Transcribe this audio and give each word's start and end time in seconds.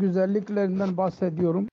güzelliklerinden 0.00 0.96
bahsediyorum. 0.96 1.68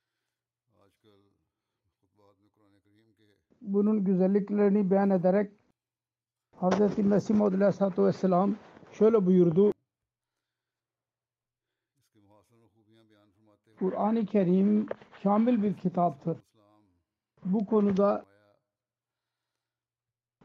Bunun 3.61 4.03
güzelliklerini 4.03 4.91
beyan 4.91 5.09
ederek 5.09 5.51
Hz. 6.61 6.97
Mesih 6.97 7.35
Maud 7.35 7.53
Aleyhisselatü 7.53 8.03
Vesselam 8.03 8.55
şöyle 8.91 9.25
buyurdu. 9.25 9.73
Kur'an-ı 13.79 14.25
Kerim 14.25 14.85
kamil 15.23 15.63
bir 15.63 15.73
kitaptır. 15.73 16.37
Bu 17.45 17.65
konuda 17.65 18.25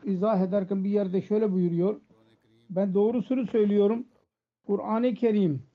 izah 0.05 0.41
ederken 0.41 0.85
bir 0.85 0.91
yerde 0.91 1.23
şöyle 1.23 1.53
buyuruyor. 1.53 2.01
Ben 2.71 2.95
doğrusunu 2.95 3.47
söylüyorum. 3.47 4.07
Kur'an-ı 4.67 5.15
Kerim 5.15 5.70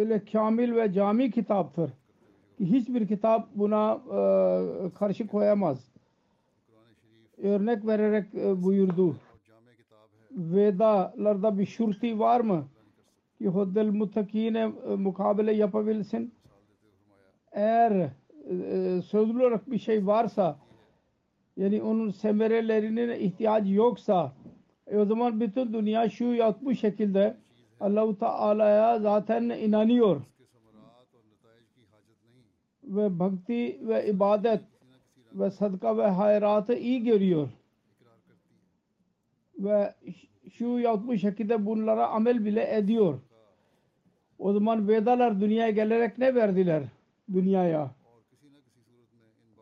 öyle 0.00 0.24
kamil 0.24 0.76
ve 0.76 0.92
cami 0.92 1.30
kitaptır. 1.30 1.90
Hiçbir 2.60 3.08
kitap 3.08 3.48
buna 3.54 3.94
e, 3.94 4.20
karşı 4.98 5.26
koyamaz. 5.26 5.90
Örnek 7.42 7.86
vererek 7.86 8.34
e, 8.34 8.62
buyurdu. 8.62 9.16
Vedalarda 10.30 11.58
bir 11.58 11.66
şurti 11.66 12.18
var 12.18 12.40
mı? 12.40 12.64
Ki 13.38 13.48
huddel 13.48 13.86
mutakine 13.86 14.72
e, 14.88 14.94
mukabele 14.94 15.52
yapabilsin. 15.52 16.34
Eğer 17.52 17.92
e, 17.92 18.10
e, 18.54 19.02
sözlü 19.02 19.42
olarak 19.42 19.70
bir 19.70 19.78
şey 19.78 20.06
varsa 20.06 20.58
yani 21.56 21.82
onun 21.82 22.10
semerelerinin 22.10 23.20
ihtiyacı 23.20 23.72
yoksa 23.72 24.32
e, 24.86 24.98
o 24.98 25.04
zaman 25.04 25.40
bütün 25.40 25.72
dünya 25.72 26.10
şu 26.10 26.24
yat 26.24 26.64
bu 26.64 26.74
şekilde 26.74 27.36
Allah-u 27.80 28.18
Teala'ya 28.18 28.98
zaten 28.98 29.42
inanıyor. 29.42 30.20
Ve 32.84 33.18
bhakti 33.18 33.78
ve 33.88 34.06
ibadet 34.06 34.60
ve 35.32 35.50
sadaka 35.50 35.98
ve 35.98 36.06
hayratı 36.06 36.74
iyi 36.74 37.04
görüyor. 37.04 37.48
Ve 39.58 39.94
şu 40.52 40.66
yaptığı 40.66 41.18
şekilde 41.18 41.66
bunlara 41.66 42.08
amel 42.08 42.44
bile 42.44 42.76
ediyor. 42.76 43.18
O 44.38 44.52
zaman 44.52 44.88
Vedalar 44.88 45.40
dünyaya 45.40 45.70
gelerek 45.70 46.18
ne 46.18 46.34
verdiler 46.34 46.82
dünyaya? 47.32 47.90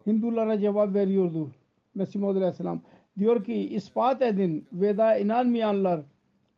Hindulara 0.07 0.59
cevap 0.59 0.95
veriyordu. 0.95 1.51
Mesih 1.95 2.21
Muhammed 2.21 2.41
Aleyhisselam 2.41 2.81
diyor 3.19 3.45
ki 3.45 3.55
ispat 3.55 4.23
edin 4.23 4.67
Veda 4.73 5.19
inanmayanlar 5.19 6.01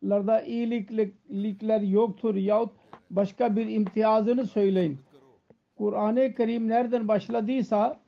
larda 0.03 0.43
iyilikler 0.43 1.81
yoktur 1.81 2.35
yahut 2.35 2.73
başka 3.11 3.57
bir 3.57 3.67
imtiyazını 3.67 4.47
söyleyin. 4.47 4.99
Kur'an-ı 5.77 6.35
Kerim 6.35 6.69
nereden 6.69 7.09
başladıysa 7.09 8.01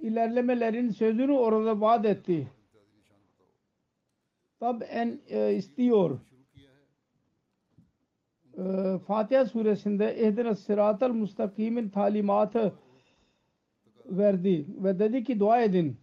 ilerlemelerin 0.00 0.90
sözünü 0.90 1.32
orada 1.32 1.80
vaat 1.80 2.06
etti. 2.06 2.48
Tab 4.60 4.82
en 4.88 5.20
e, 5.28 5.54
istiyor. 5.54 6.20
E, 8.58 8.98
Fatiha 9.06 9.46
suresinde 9.46 10.26
ehdine 10.26 10.54
sıratel 10.54 11.10
mustakimin 11.10 11.88
talimatı 11.88 12.74
verdi 14.06 14.66
ve 14.68 14.98
dedi 14.98 15.24
ki 15.24 15.40
dua 15.40 15.62
edin. 15.62 15.96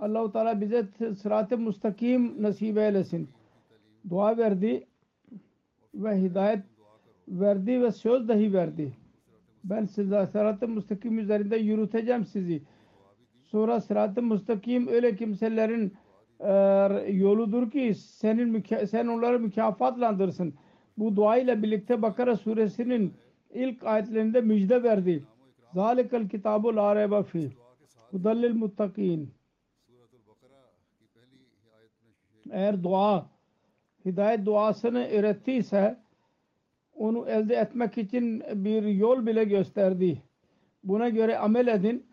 Allah-u 0.00 0.32
Teala 0.32 0.60
bize 0.60 0.88
sırat-ı 1.22 1.58
müstakim 1.58 2.42
nasip 2.42 2.78
eylesin 2.78 3.30
dua 4.10 4.36
verdi 4.38 4.86
ve 5.94 6.22
hidayet 6.22 6.64
verdi 7.28 7.82
ve 7.82 7.92
söz 7.92 8.28
dahi 8.28 8.52
verdi. 8.52 8.92
Ben 9.64 9.84
size 9.84 10.26
sırat-ı 10.26 10.68
müstakim 10.68 11.18
üzerinde 11.18 11.56
yürüteceğim 11.56 12.24
sizi. 12.24 12.62
Sonra 13.44 13.80
sırat-ı 13.80 14.22
müstakim 14.22 14.88
öyle 14.88 15.16
kimselerin 15.16 15.94
e, 16.40 16.52
yoludur 17.12 17.70
ki 17.70 17.94
senin 17.94 18.62
sen 18.86 19.06
onları 19.06 19.40
mükafatlandırsın. 19.40 20.54
Bu 20.98 21.16
dua 21.16 21.36
ile 21.36 21.62
birlikte 21.62 22.02
Bakara 22.02 22.36
suresinin 22.36 23.14
ilk 23.50 23.84
ayetlerinde 23.84 24.40
müjde 24.40 24.82
verdi. 24.82 25.24
Zalikal 25.74 26.28
kitabu 26.28 26.76
la 26.76 26.96
rayba 26.96 27.22
fi. 27.22 27.52
Hudallil 28.10 28.54
muttakin. 28.54 29.30
Eğer 32.50 32.82
dua 32.82 33.30
hidayet 34.04 34.46
duasını 34.46 35.08
öğrettiyse 35.08 35.96
onu 36.94 37.26
elde 37.28 37.54
etmek 37.54 37.98
için 37.98 38.42
bir 38.54 38.82
yol 38.82 39.26
bile 39.26 39.44
gösterdi. 39.44 40.22
Buna 40.84 41.08
göre 41.08 41.38
amel 41.38 41.66
edin. 41.66 42.06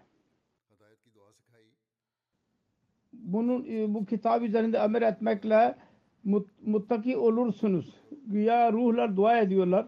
Bunun, 3.13 3.65
e, 3.69 3.93
bu 3.93 4.05
kitap 4.05 4.41
üzerinde 4.41 4.79
amel 4.79 5.01
etmekle 5.01 5.75
mut, 6.23 6.49
muttaki 6.65 7.17
olursunuz. 7.17 7.93
Güya 8.25 8.71
ruhlar 8.71 9.15
dua 9.15 9.39
ediyorlar 9.39 9.87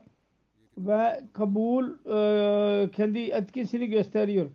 ve 0.78 1.20
kabul 1.34 1.86
e, 1.90 2.92
kendi 2.92 3.20
etkisini 3.20 3.88
gösteriyor. 3.88 4.50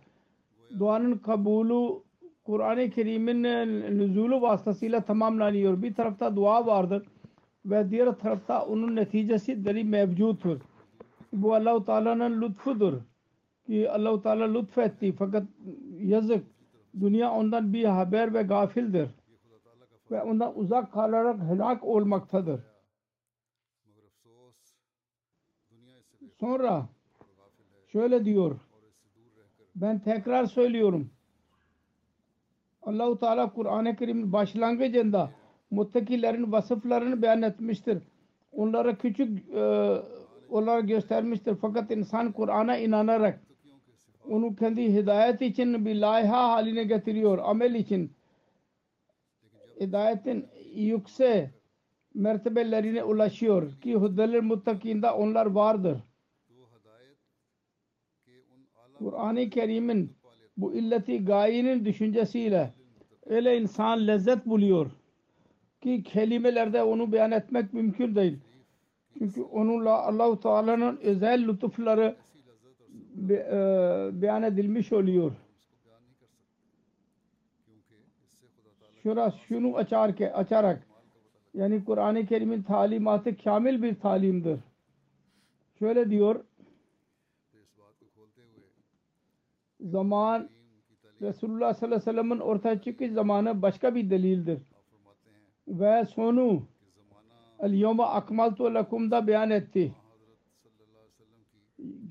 Duanın 0.79 1.17
kabulü 1.17 2.03
Kur'an-ı 2.43 2.89
Kerim'in 2.89 3.43
nüzulu 3.97 4.41
vasıtasıyla 4.41 5.01
tamamlanıyor. 5.01 5.81
Bir 5.81 5.93
tarafta 5.93 6.35
dua 6.35 6.65
vardır 6.65 7.03
ve 7.65 7.89
diğer 7.89 8.11
tarafta 8.11 8.65
onun 8.65 8.95
neticesi 8.95 9.65
deri 9.65 9.83
mevcuttur. 9.83 10.61
Bu 11.33 11.55
Allahu 11.55 11.85
Teala'nın 11.85 12.41
lütfudur. 12.41 13.01
Ki 13.67 13.91
Allahu 13.91 14.21
Teala 14.21 14.45
lütfetti 14.45 15.11
fakat 15.11 15.43
yazık 15.99 16.47
dünya 16.99 17.31
ondan 17.31 17.73
bir 17.73 17.85
haber 17.85 18.33
ve 18.33 18.41
gafildir. 18.43 19.09
Ve 20.11 20.21
ondan 20.21 20.59
uzak 20.59 20.93
kalarak 20.93 21.39
helak 21.39 21.83
olmaktadır. 21.83 22.61
Sonra 26.39 26.89
şöyle 27.87 28.25
diyor. 28.25 28.59
Ben 29.75 29.99
tekrar 29.99 30.45
söylüyorum. 30.45 31.09
Allahu 32.81 33.19
Teala 33.19 33.53
Kur'an-ı 33.53 33.95
Kerim 33.95 34.33
başlangıcında 34.33 35.31
muttakilerin 35.71 36.51
vasıflarını 36.51 37.21
beyan 37.21 37.41
etmiştir. 37.41 37.97
Onlara 38.51 38.97
küçük 38.97 39.49
e, 39.49 39.61
olarak 40.49 40.87
göstermiştir. 40.87 41.55
Fakat 41.61 41.91
insan 41.91 42.31
Kur'an'a 42.31 42.77
inanarak 42.77 43.39
onu 44.29 44.55
kendi 44.55 44.93
hidayet 44.93 45.41
için 45.41 45.85
bir 45.85 45.95
layha 45.95 46.49
haline 46.49 46.83
getiriyor. 46.83 47.39
Amel 47.43 47.75
için 47.75 48.11
hidayetin 49.79 50.45
yüksek 50.75 51.49
mertebelerine 52.13 53.03
ulaşıyor 53.03 53.71
ki 53.81 53.95
huddeler 53.95 54.41
muttakinde 54.41 55.11
onlar 55.11 55.45
vardır. 55.45 55.97
Kur'an-ı 58.97 59.49
Kerim'in 59.49 60.13
bu 60.57 60.73
illeti 60.73 61.25
gayenin 61.25 61.85
düşüncesiyle 61.85 62.73
öyle 63.25 63.57
insan 63.57 64.07
lezzet 64.07 64.45
buluyor 64.45 64.91
ki 65.85 66.03
kelimelerde 66.03 66.83
onu 66.83 67.11
beyan 67.11 67.31
etmek 67.31 67.73
mümkün 67.73 68.15
değil. 68.15 68.37
Çünkü 69.17 69.41
onunla 69.41 70.03
Allahu 70.03 70.39
Teala'nın 70.39 70.97
özel 70.97 71.47
lütufları 71.47 72.15
be, 73.15 73.33
e, 73.33 74.21
beyan 74.21 74.43
edilmiş 74.43 74.93
oluyor. 74.93 75.31
Şura 79.03 79.31
şunu 79.31 79.75
açar 79.75 80.15
ke, 80.15 80.33
açarak 80.33 80.87
yani 81.53 81.85
Kur'an-ı 81.85 82.25
Kerim'in 82.25 82.63
talimatı 82.63 83.37
kamil 83.37 83.81
bir 83.83 83.95
talimdir. 83.95 84.59
Şöyle 85.79 86.09
diyor 86.09 86.43
zaman 89.79 90.49
Resulullah 91.21 91.73
sallallahu 91.73 91.95
aleyhi 91.95 92.07
ve 92.07 92.11
sellem'in 92.11 92.39
ortaya 92.39 92.81
çıkış 92.81 93.11
zamanı 93.11 93.61
başka 93.61 93.95
bir 93.95 94.09
delildir 94.09 94.74
ve 95.67 96.05
sonu 96.05 96.63
Al-Yoma 97.59 98.07
Akmaltu 98.07 98.63
Lakum'da 98.73 99.27
beyan 99.27 99.49
etti. 99.49 99.93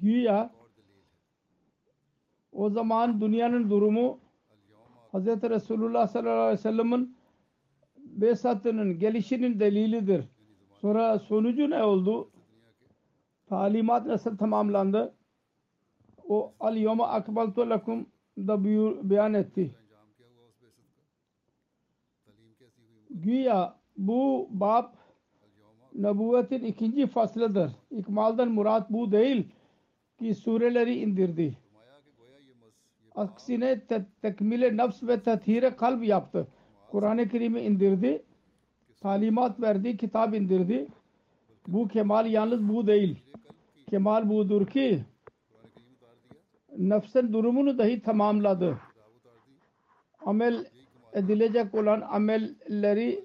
Güya 0.03 0.51
o 2.53 2.71
zaman 2.71 3.21
dünyanın 3.21 3.71
durumu 3.71 4.19
Hz. 5.12 5.27
Resulullah 5.27 6.09
sallallahu 6.09 6.41
aleyhi 6.41 6.59
ve 6.59 6.62
sellem'in 6.62 7.17
besatının 7.97 8.99
gelişinin 8.99 9.61
delilidir. 9.61 10.25
Sonra 10.81 11.19
sonucu 11.19 11.71
ne 11.71 11.83
oldu? 11.83 12.31
Talimat 13.49 14.06
nasıl 14.06 14.37
tamamlandı? 14.37 15.15
O 16.29 16.53
al 16.61 16.77
yoma 16.77 17.09
akbaltu 17.09 17.71
lakum 17.71 18.06
da 18.39 18.65
beyan 19.11 19.35
etti. 19.35 19.75
Güya 23.14 23.75
bu 23.96 24.49
bab 24.50 24.84
nabuvvetin 25.94 26.64
ikinci 26.64 27.06
faslıdır. 27.06 27.72
İkmaldan 27.90 28.49
murat 28.49 28.90
bu 28.90 29.12
değil 29.12 29.49
ki 30.19 30.34
sureleri 30.34 30.94
indirdi. 30.99 31.58
Aksine 33.14 33.81
te- 33.81 34.06
tekmile 34.22 34.76
nefs 34.76 35.02
ve 35.02 35.22
tethire 35.22 35.76
kalp 35.76 36.05
yaptı. 36.05 36.46
Kur'an-ı 36.90 37.28
Kerim'i 37.28 37.61
indirdi. 37.61 38.22
Talimat 39.00 39.60
verdi, 39.60 39.96
kitap 39.96 40.34
indirdi. 40.34 40.87
Bu 41.69 41.88
kemal 41.88 42.26
yalnız 42.26 42.69
bu 42.69 42.87
değil. 42.87 43.17
Kemal 43.90 44.28
budur 44.28 44.67
ki 44.67 45.05
nefsin 46.78 47.32
durumunu 47.32 47.78
dahi 47.78 48.02
tamamladı. 48.02 48.78
Amel 50.26 50.67
edilecek 51.14 51.75
olan 51.75 52.00
amelleri 52.00 53.25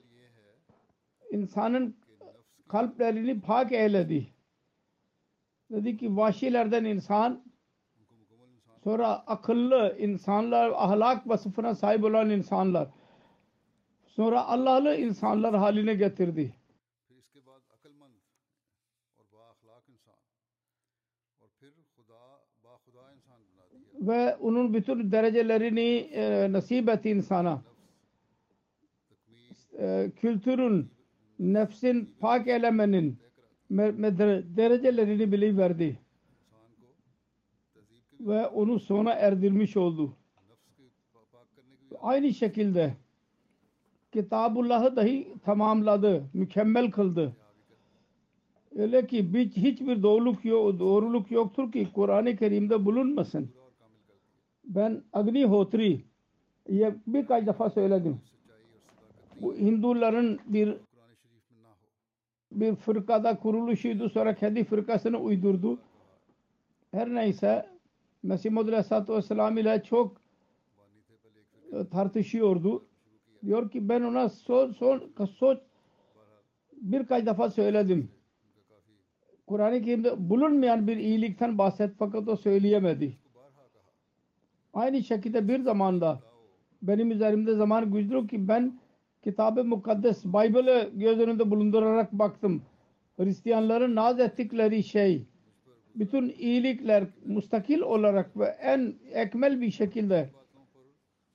insanın 1.32 1.98
kalplerini 2.68 3.42
pak 3.42 3.72
eyledi. 3.72 4.28
Dedi 5.72 5.98
ki 5.98 6.18
vahşilerden 6.18 6.86
insan 6.86 7.44
sonra 8.84 9.08
akıllı 9.08 9.96
insanlar, 10.00 10.72
ahlak 10.76 11.30
vasıfına 11.30 11.76
sahip 11.76 12.04
olan 12.04 12.30
insanlar 12.30 12.88
sonra 14.08 14.46
Allah'lı 14.46 14.96
insanlar 14.96 15.56
haline 15.56 15.94
getirdi. 15.94 16.56
Ve 24.02 24.36
onun 24.36 24.74
bütün 24.74 25.12
derecelerini 25.12 26.10
e, 26.14 26.52
nasip 26.52 26.90
etti 26.90 27.10
insana. 27.10 27.62
Ee, 29.80 30.12
kültürün, 30.16 30.92
nefsin 31.40 32.10
pak 32.20 32.48
elemenin 32.48 33.18
derecelerini 34.58 35.32
biliverdi. 35.32 36.00
Ve 38.20 38.48
onu 38.48 38.80
sona 38.80 39.14
erdirmiş 39.14 39.78
oldu. 39.78 40.14
Aynı 42.02 42.34
şekilde 42.34 42.94
Kitabullah'ı 44.12 44.96
dahi 44.96 45.34
tamamladı, 45.46 46.24
mükemmel 46.34 46.92
kıldı. 46.92 47.36
Öyle 48.76 49.08
ki 49.08 49.34
hiçbir 49.56 50.04
doğruluk, 50.04 50.46
yok, 50.46 50.80
doğruluk 50.80 51.32
yoktur 51.32 51.72
ki 51.72 51.88
Kur'an-ı 51.94 52.36
Kerim'de 52.36 52.86
bulunmasın. 52.86 53.50
Ben 54.64 55.04
Agni 55.14 55.46
Hotri 55.46 56.06
bir 57.08 57.28
kaç 57.28 57.48
defa 57.48 57.70
söyledim. 57.70 58.22
Bu 59.42 59.56
Hinduların 59.56 60.40
bir 60.46 60.78
bir 62.52 62.76
fırkada 62.76 63.38
kuruluşuydu. 63.38 64.10
Sonra 64.10 64.36
kendi 64.36 64.64
fırkasını 64.64 65.18
uydurdu. 65.18 65.80
Her 66.92 67.16
neyse 67.16 67.66
Mesih 68.24 68.52
Muhammed 68.52 68.74
Aleyhisselatü 68.74 69.14
Vesselam 69.14 69.58
ile 69.58 69.84
çok 69.84 70.18
e, 71.72 71.88
tartışıyordu. 71.92 72.86
Diyor 73.46 73.72
ki 73.72 73.90
ben 73.90 74.02
ona 74.02 74.30
son, 74.30 74.72
son, 74.72 75.04
son 75.40 75.60
birkaç 76.82 77.26
defa 77.26 77.50
söyledim. 77.50 78.12
Kur'an-ı 79.48 79.82
Kerim'de 79.82 80.30
bulunmayan 80.30 80.88
bir 80.88 80.98
iyilikten 80.98 81.58
bahset 81.58 81.92
fakat 82.00 82.28
o 82.28 82.36
söyleyemedi. 82.36 83.18
Aynı 84.74 85.04
şekilde 85.04 85.48
bir 85.48 85.60
zamanda 85.60 86.20
benim 86.82 87.12
üzerimde 87.12 87.56
zaman 87.56 87.92
güzdür 87.92 88.28
ki 88.28 88.48
ben 88.48 88.80
Kitab-ı 89.24 89.64
Mukaddes 89.64 90.26
Bible'ı 90.26 90.90
göz 90.94 91.20
önünde 91.20 91.52
bulundurarak 91.52 92.14
baktım. 92.14 92.62
Hristiyanların 93.18 93.96
naz 93.96 94.20
ettikleri 94.20 94.84
şey 94.84 95.26
bütün 95.96 96.36
iyilikler 96.40 97.04
mustakil 97.26 97.80
olarak 97.80 98.38
ve 98.38 98.46
en 98.46 98.94
ekmel 99.14 99.62
bir 99.62 99.72
şekilde 99.72 100.30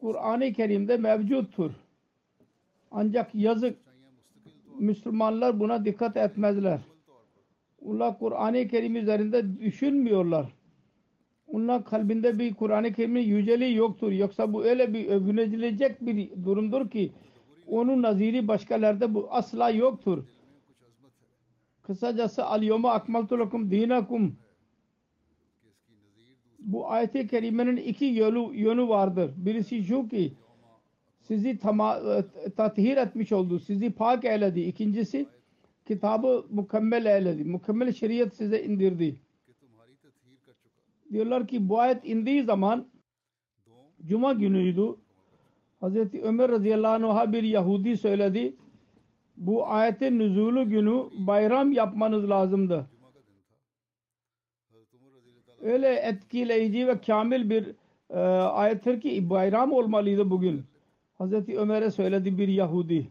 Kur'an-ı 0.00 0.52
Kerim'de 0.52 0.96
mevcuttur. 0.96 1.70
Ancak 2.91 3.34
yazık 3.34 3.79
Müslümanlar 4.79 5.60
buna 5.60 5.84
dikkat 5.84 6.17
etmezler. 6.17 6.81
Onlar 7.84 8.19
Kur'an-ı 8.19 8.69
Kerim 8.69 8.96
üzerinde 8.96 9.60
düşünmüyorlar. 9.60 10.53
Onlar 11.46 11.84
kalbinde 11.84 12.38
bir 12.38 12.55
Kur'an-ı 12.55 12.93
Kerim'in 12.93 13.22
yüceliği 13.22 13.74
yoktur. 13.74 14.12
Yoksa 14.12 14.53
bu 14.53 14.64
öyle 14.64 14.94
bir 14.94 15.08
övünecilecek 15.08 16.06
bir 16.06 16.44
durumdur 16.44 16.91
ki 16.91 17.12
onun 17.66 18.02
naziri 18.02 18.48
başkalarda 18.48 19.14
bu 19.14 19.28
asla 19.30 19.70
yoktur. 19.70 20.24
Kısacası 21.82 22.44
al-yoma 22.44 22.90
akmaltu 22.90 23.38
lakum 23.38 23.70
dinakum 23.70 24.36
bu 26.64 26.90
ayet-i 26.90 27.26
kerimenin 27.26 27.76
iki 27.76 28.04
yolu, 28.04 28.54
yönü 28.54 28.88
vardır. 28.88 29.30
Birisi 29.36 29.84
şu 29.84 30.08
ki 30.08 30.32
sizi 31.20 31.58
tama, 31.58 31.96
e, 31.96 32.50
tathir 32.50 32.96
etmiş 32.96 33.32
oldu. 33.32 33.60
Sizi 33.60 33.90
pak 33.90 34.24
eyledi. 34.24 34.60
İkincisi 34.60 35.26
kitabı 35.86 36.46
mükemmel 36.50 37.06
eyledi. 37.06 37.44
Mükemmel 37.44 37.92
şeriat 37.92 38.34
size 38.34 38.64
indirdi. 38.64 39.16
Diyorlar 41.12 41.48
ki 41.48 41.68
bu 41.68 41.80
ayet 41.80 42.04
indiği 42.04 42.42
zaman 42.42 42.86
Cuma 44.06 44.32
günüydü. 44.32 44.94
Hazreti 45.84 46.22
Ömer 46.22 46.50
radıyallahu 46.50 46.93
anh'a 46.93 47.32
bir 47.32 47.43
Yahudi 47.43 47.96
söyledi. 47.96 48.56
Bu 49.36 49.67
ayetin 49.67 50.19
nüzulu 50.19 50.69
günü 50.69 51.05
bayram 51.26 51.72
yapmanız 51.72 52.31
lazımdı. 52.31 52.86
Öyle 55.60 55.94
etkileyici 55.94 56.88
ve 56.88 57.00
kamil 57.00 57.50
bir 57.50 57.74
e, 58.10 58.19
ayettir 58.19 59.00
ki 59.00 59.31
bayram 59.31 59.72
olmalıydı 59.72 60.31
bugün. 60.31 60.64
Hazreti 61.14 61.58
Ömer'e 61.58 61.91
söyledi 61.91 62.38
bir 62.38 62.48
Yahudi. 62.48 63.10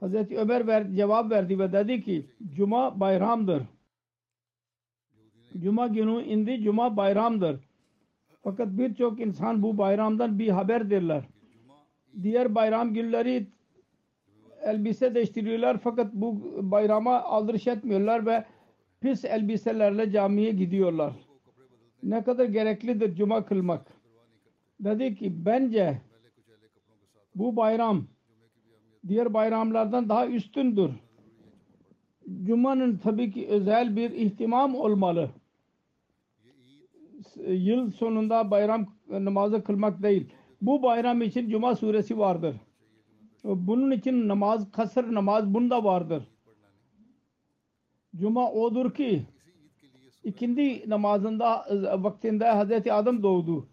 Hazreti 0.00 0.38
Ömer 0.38 0.66
ver, 0.66 0.92
cevap 0.92 1.30
verdi 1.30 1.58
ve 1.58 1.72
dedi 1.72 2.02
ki 2.02 2.26
Cuma 2.54 3.00
bayramdır. 3.00 3.62
Cuma 5.58 5.86
günü 5.86 6.22
indi 6.22 6.62
Cuma 6.62 6.96
bayramdır. 6.96 7.60
Fakat 8.42 8.68
birçok 8.68 9.20
insan 9.20 9.62
bu 9.62 9.78
bayramdan 9.78 10.38
bir 10.38 10.48
haberdirler 10.48 11.33
diğer 12.22 12.54
bayram 12.54 12.94
günleri 12.94 13.46
elbise 14.62 15.14
değiştiriyorlar 15.14 15.78
fakat 15.78 16.12
bu 16.12 16.40
bayrama 16.70 17.22
aldırış 17.22 17.66
etmiyorlar 17.66 18.26
ve 18.26 18.44
pis 19.00 19.24
elbiselerle 19.24 20.10
camiye 20.10 20.52
gidiyorlar. 20.52 21.12
Ne 22.02 22.24
kadar 22.24 22.44
gereklidir 22.44 23.14
cuma 23.14 23.44
kılmak. 23.44 23.86
Dedi 24.80 25.14
ki 25.14 25.32
bence 25.46 25.98
bu 27.34 27.56
bayram 27.56 28.04
diğer 29.08 29.34
bayramlardan 29.34 30.08
daha 30.08 30.26
üstündür. 30.28 30.90
Cuma'nın 32.42 32.96
tabii 32.96 33.30
ki 33.30 33.46
özel 33.48 33.96
bir 33.96 34.10
ihtimam 34.10 34.74
olmalı. 34.74 35.30
Yıl 37.46 37.90
sonunda 37.90 38.50
bayram 38.50 38.86
namazı 39.08 39.64
kılmak 39.64 40.02
değil. 40.02 40.34
Bu 40.66 40.82
bayram 40.82 41.22
için 41.22 41.48
Cuma 41.48 41.76
suresi 41.76 42.18
vardır. 42.18 42.56
Bunun 43.44 43.90
için 43.90 44.28
namaz, 44.28 44.72
kasır 44.72 45.14
namaz 45.14 45.54
bunda 45.54 45.84
vardır. 45.84 46.22
Cuma 48.16 48.52
odur 48.52 48.94
ki 48.94 49.22
ikindi 50.24 50.90
namazında 50.90 51.66
vaktinde 51.98 52.44
Hazreti 52.44 52.92
Adem 52.92 53.22
doğdu. 53.22 53.66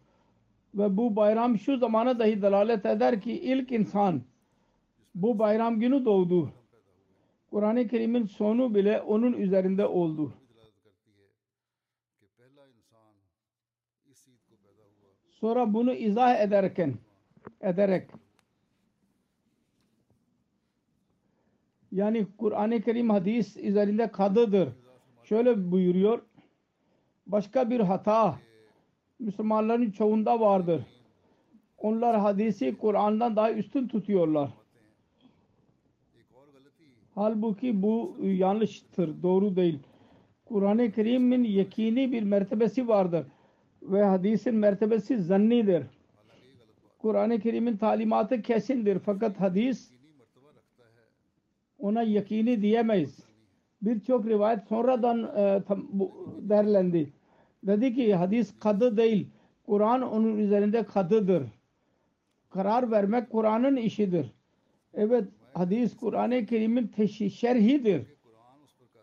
Ve 0.76 0.98
bu 0.98 1.16
bayram 1.16 1.58
şu 1.58 1.78
zamana 1.78 2.20
dahi 2.20 2.42
dalalet 2.42 2.86
eder 2.86 3.22
ki 3.22 3.32
ilk 3.32 3.72
insan 3.72 4.22
bu 5.16 5.40
bayram 5.40 5.80
günü 5.80 6.06
doğdu. 6.06 6.50
Kur'an-ı 7.52 7.88
Kerim'in 7.88 8.26
sonu 8.26 8.76
bile 8.76 9.02
onun 9.02 9.34
üzerinde 9.34 9.86
oldu. 9.86 10.34
Sonra 15.42 15.74
bunu 15.74 15.94
izah 15.94 16.40
ederken 16.40 16.94
ederek 17.62 18.10
yani 21.92 22.28
Kur'an-ı 22.38 22.82
Kerim 22.82 23.10
hadis 23.10 23.58
üzerinde 23.58 24.12
kadıdır. 24.12 24.70
Şöyle 25.24 25.72
buyuruyor. 25.72 26.22
Başka 27.28 27.70
bir 27.70 27.80
hata 27.80 28.40
Müslümanların 29.20 29.92
çoğunda 29.92 30.40
vardır. 30.40 30.86
Onlar 31.78 32.20
hadisi 32.20 32.78
Kur'an'dan 32.78 33.36
daha 33.36 33.52
üstün 33.52 33.88
tutuyorlar. 33.88 34.50
Halbuki 37.16 37.82
bu 37.82 38.18
yanlıştır, 38.22 39.24
doğru 39.24 39.56
değil. 39.56 39.80
Kur'an-ı 40.46 40.92
Kerim'in 40.92 41.44
yekini 41.44 42.12
bir 42.12 42.24
mertebesi 42.24 42.88
vardır 42.88 43.26
ve 43.82 44.04
hadisin 44.04 44.56
mertebesi 44.56 45.18
zannidir. 45.18 45.84
Kur'an-ı 47.00 47.40
Kerim'in 47.40 47.78
talimatı 47.78 48.42
kesindir. 48.42 49.00
Fakat 49.00 49.40
hadis 49.40 49.92
ona 51.80 52.04
yakini 52.04 52.62
diyemeyiz. 52.62 53.20
Birçok 53.82 54.26
rivayet 54.26 54.64
sonradan 54.64 55.24
e, 55.24 55.64
tam, 55.68 55.88
bu, 55.92 56.36
derlendi. 56.42 57.14
Dedi 57.64 57.96
ki 57.96 58.16
hadis 58.16 58.60
kadı 58.60 58.98
değil. 58.98 59.28
Kur'an 59.66 60.02
onun 60.02 60.38
üzerinde 60.38 60.84
kadıdır. 60.84 61.44
Karar 62.50 62.92
vermek 62.92 63.30
Kur'an'ın 63.30 63.76
işidir. 63.76 64.32
Evet 64.94 65.26
hadis 65.54 65.98
Kur'an-ı 65.98 66.46
Kerim'in 66.46 66.92
şerhidir. 67.30 68.06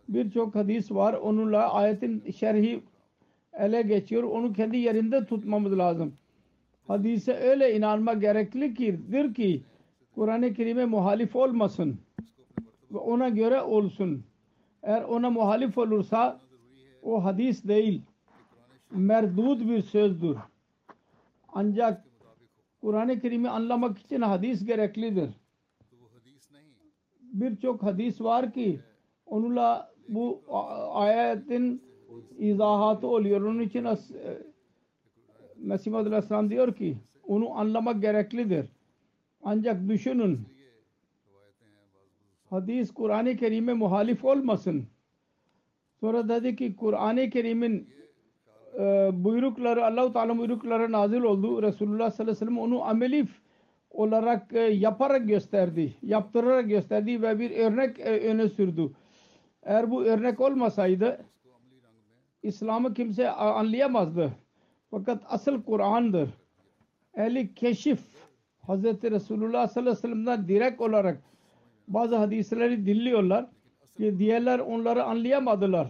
Birçok 0.09 0.55
hadis 0.55 0.91
var. 0.91 1.13
Onunla 1.15 1.73
ayetin 1.73 2.31
şerhi 2.31 2.83
ele 3.59 3.83
geçiyor. 3.83 4.23
Onu 4.23 4.53
kendi 4.53 4.77
yerinde 4.77 5.27
tutmamız 5.27 5.79
lazım. 5.79 6.15
Hadise 6.87 7.35
öyle 7.35 7.77
inanma 7.77 8.15
gereklidir 8.15 9.35
ki 9.35 9.63
Kur'an-ı 10.15 10.55
Kerim'e 10.55 10.85
muhalif 10.85 11.37
olmasın 11.37 11.99
ve 12.93 12.99
ona 12.99 13.29
göre 13.29 13.63
olsun. 13.63 14.25
Eğer 14.83 15.03
ona 15.03 15.31
muhalif 15.31 15.79
olursa 15.79 16.41
o 17.03 17.25
hadis 17.25 17.65
değil 17.65 18.03
merdud 18.91 19.61
bir 19.61 19.83
sözdür. 19.83 20.37
Ancak 21.53 22.05
Kur'an-ı 22.81 23.21
Kerim'i 23.21 23.49
anlamak 23.49 23.99
için 23.99 24.21
hadis 24.21 24.65
gereklidir. 24.65 25.31
Birçok 27.21 27.83
hadis 27.83 28.21
var 28.21 28.53
ki 28.53 28.81
onunla 29.27 29.93
bu 30.09 30.43
ayetin 30.93 31.88
izahatı 32.39 33.07
oluyor. 33.07 33.41
Onun 33.41 33.61
için 33.61 33.85
e, 33.85 33.97
Mesih 35.57 35.93
Madül 35.93 36.07
Aleyhisselam 36.07 36.51
diyor 36.51 36.75
ki 36.75 36.97
onu 37.27 37.59
anlamak 37.59 38.03
gereklidir. 38.03 38.67
Ancak 39.43 39.89
düşünün 39.89 40.41
hadis 42.51 42.95
Kur'an-ı 42.95 43.37
Kerim'e 43.37 43.73
muhalif 43.73 44.25
olmasın. 44.25 44.87
Sonra 46.01 46.29
dedi 46.29 46.57
ki 46.57 46.77
Kur'an-ı 46.77 47.31
Kerim'in 47.31 47.89
e, 48.79 49.11
buyrukları, 49.13 49.87
Allah-u 49.87 50.13
Teala 50.13 50.39
buyrukları 50.39 50.93
nazil 50.93 51.23
oldu. 51.23 51.63
Resulullah 51.63 52.11
sallallahu 52.11 52.23
aleyhi 52.23 52.31
ve 52.31 52.35
sellem 52.35 52.59
onu 52.59 52.85
ameli 52.85 53.27
olarak 53.91 54.53
e, 54.53 54.61
yaparak 54.61 55.29
gösterdi. 55.29 55.95
Yaptırarak 56.03 56.69
gösterdi 56.69 57.23
ve 57.23 57.39
bir 57.39 57.51
örnek 57.51 58.01
e, 58.01 58.31
öne 58.31 58.49
sürdü. 58.49 58.91
Eğer 59.63 59.91
bu 59.91 60.05
örnek 60.05 60.41
olmasaydı 60.41 61.25
İslam'ı 62.43 62.95
kimse 62.95 63.31
anlayamazdı. 63.31 64.33
Fakat 64.91 65.23
asıl 65.27 65.63
Kur'an'dır. 65.63 66.31
Ehli 67.15 67.55
keşif 67.55 68.01
Hz. 68.69 68.85
Resulullah 68.85 69.69
sallallahu 69.69 69.91
aleyhi 69.91 69.97
ve 69.97 70.09
sellem'den 70.09 70.49
direkt 70.49 70.81
olarak 70.81 71.23
bazı 71.89 72.17
hadisleri 72.17 72.87
dinliyorlar 72.87 73.47
ki 73.97 74.19
diğerler 74.19 74.59
onları 74.59 75.05
anlayamadılar. 75.05 75.89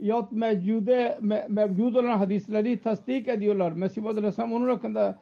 Yahut 0.00 0.32
mevcude, 0.32 1.18
me, 1.20 1.46
mevcud 1.48 1.94
olan 1.94 2.18
hadisleri 2.18 2.80
tasdik 2.80 3.28
ediyorlar. 3.28 3.72
Mesih 3.72 4.02
Muhammed 4.02 4.18
Aleyhisselam 4.18 4.52
onun 4.52 4.68
hakkında 4.68 5.18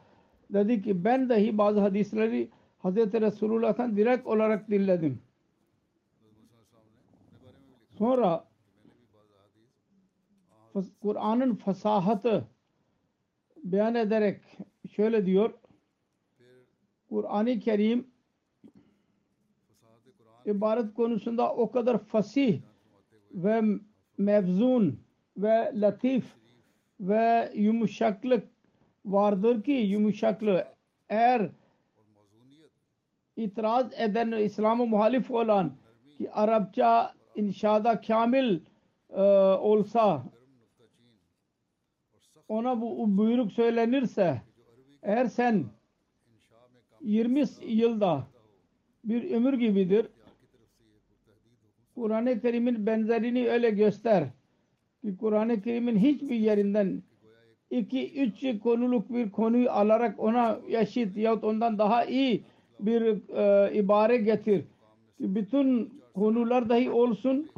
dedi 0.51 0.83
ki 0.83 1.05
ben 1.05 1.29
dahi 1.29 1.59
bazı 1.59 1.81
hadisleri 1.81 2.49
Hz. 2.85 2.97
Resulullah'tan 2.97 3.97
direkt 3.97 4.27
olarak 4.27 4.71
dinledim. 4.71 5.19
Sonra 7.99 8.45
Kur'an'ın 11.03 11.55
fasahatı 11.55 12.45
beyan 13.65 13.95
ederek 13.95 14.41
şöyle 14.91 15.27
diyor. 15.27 15.55
Kur'an-ı 17.09 17.59
Kerim 17.59 18.07
ibaret 20.47 20.95
konusunda 20.95 21.55
o 21.55 21.71
kadar 21.71 21.99
fasih 21.99 22.61
ve 23.35 23.63
mevzun 24.19 25.01
ve 25.37 25.73
latif 25.75 26.25
ve 27.01 27.53
yumuşaklık 27.55 28.49
vardır 29.05 29.63
ki 29.63 29.73
yumuşaklığı 29.73 30.65
eğer 31.09 31.51
itiraz 33.37 33.93
eden 33.97 34.33
İslam'a 34.33 34.85
muhalif 34.85 35.31
olan 35.31 35.73
ki 36.19 36.31
Arapça 36.33 37.15
inşada 37.35 38.01
kamil 38.01 38.61
e, 39.11 39.21
olsa 39.21 40.25
ona 42.49 42.81
bu 42.81 43.19
buyruk 43.19 43.53
söylenirse 43.53 44.43
eğer 45.03 45.27
sen 45.27 45.65
20 47.01 47.45
yılda 47.67 48.27
bir 49.05 49.31
ömür 49.31 49.53
gibidir. 49.53 50.07
Kur'an-ı 51.95 52.41
Kerim'in 52.41 52.87
benzerini 52.87 53.51
öyle 53.51 53.71
göster 53.71 54.25
ki 55.03 55.17
Kur'an-ı 55.17 55.63
Kerim'in 55.63 55.99
hiçbir 55.99 56.37
yerinden 56.37 57.03
iki 57.71 58.23
üç 58.23 58.63
konuluk 58.63 59.13
bir 59.13 59.31
konuyu 59.31 59.71
alarak 59.71 60.21
ona 60.21 60.61
yaşit 60.69 61.17
yahut 61.17 61.45
ondan 61.45 61.79
daha 61.79 62.05
iyi 62.05 62.45
bir 62.81 63.03
e, 63.37 63.75
ibare 63.75 64.17
getir. 64.17 64.65
Ki 65.19 65.35
bütün 65.35 66.01
konular 66.15 66.69
dahi 66.69 66.91
olsun 66.91 67.51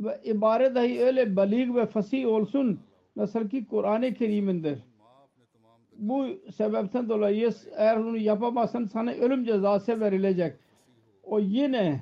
ve 0.00 0.20
ibare 0.24 0.74
dahi 0.74 1.00
öyle 1.00 1.36
balik 1.36 1.74
ve 1.74 1.86
fasih 1.86 2.26
olsun 2.26 2.80
Nasıl 3.16 3.48
ki 3.48 3.66
Kur'an-ı 3.66 4.14
Kerim'indir. 4.14 4.78
Bu 5.96 6.26
sebepten 6.54 7.08
dolayı 7.08 7.52
eğer 7.76 7.96
onu 7.96 8.16
yapamazsan 8.16 8.84
sana 8.84 9.12
ölüm 9.12 9.44
cezası 9.44 10.00
verilecek. 10.00 10.56
O 11.22 11.38
yine 11.38 12.00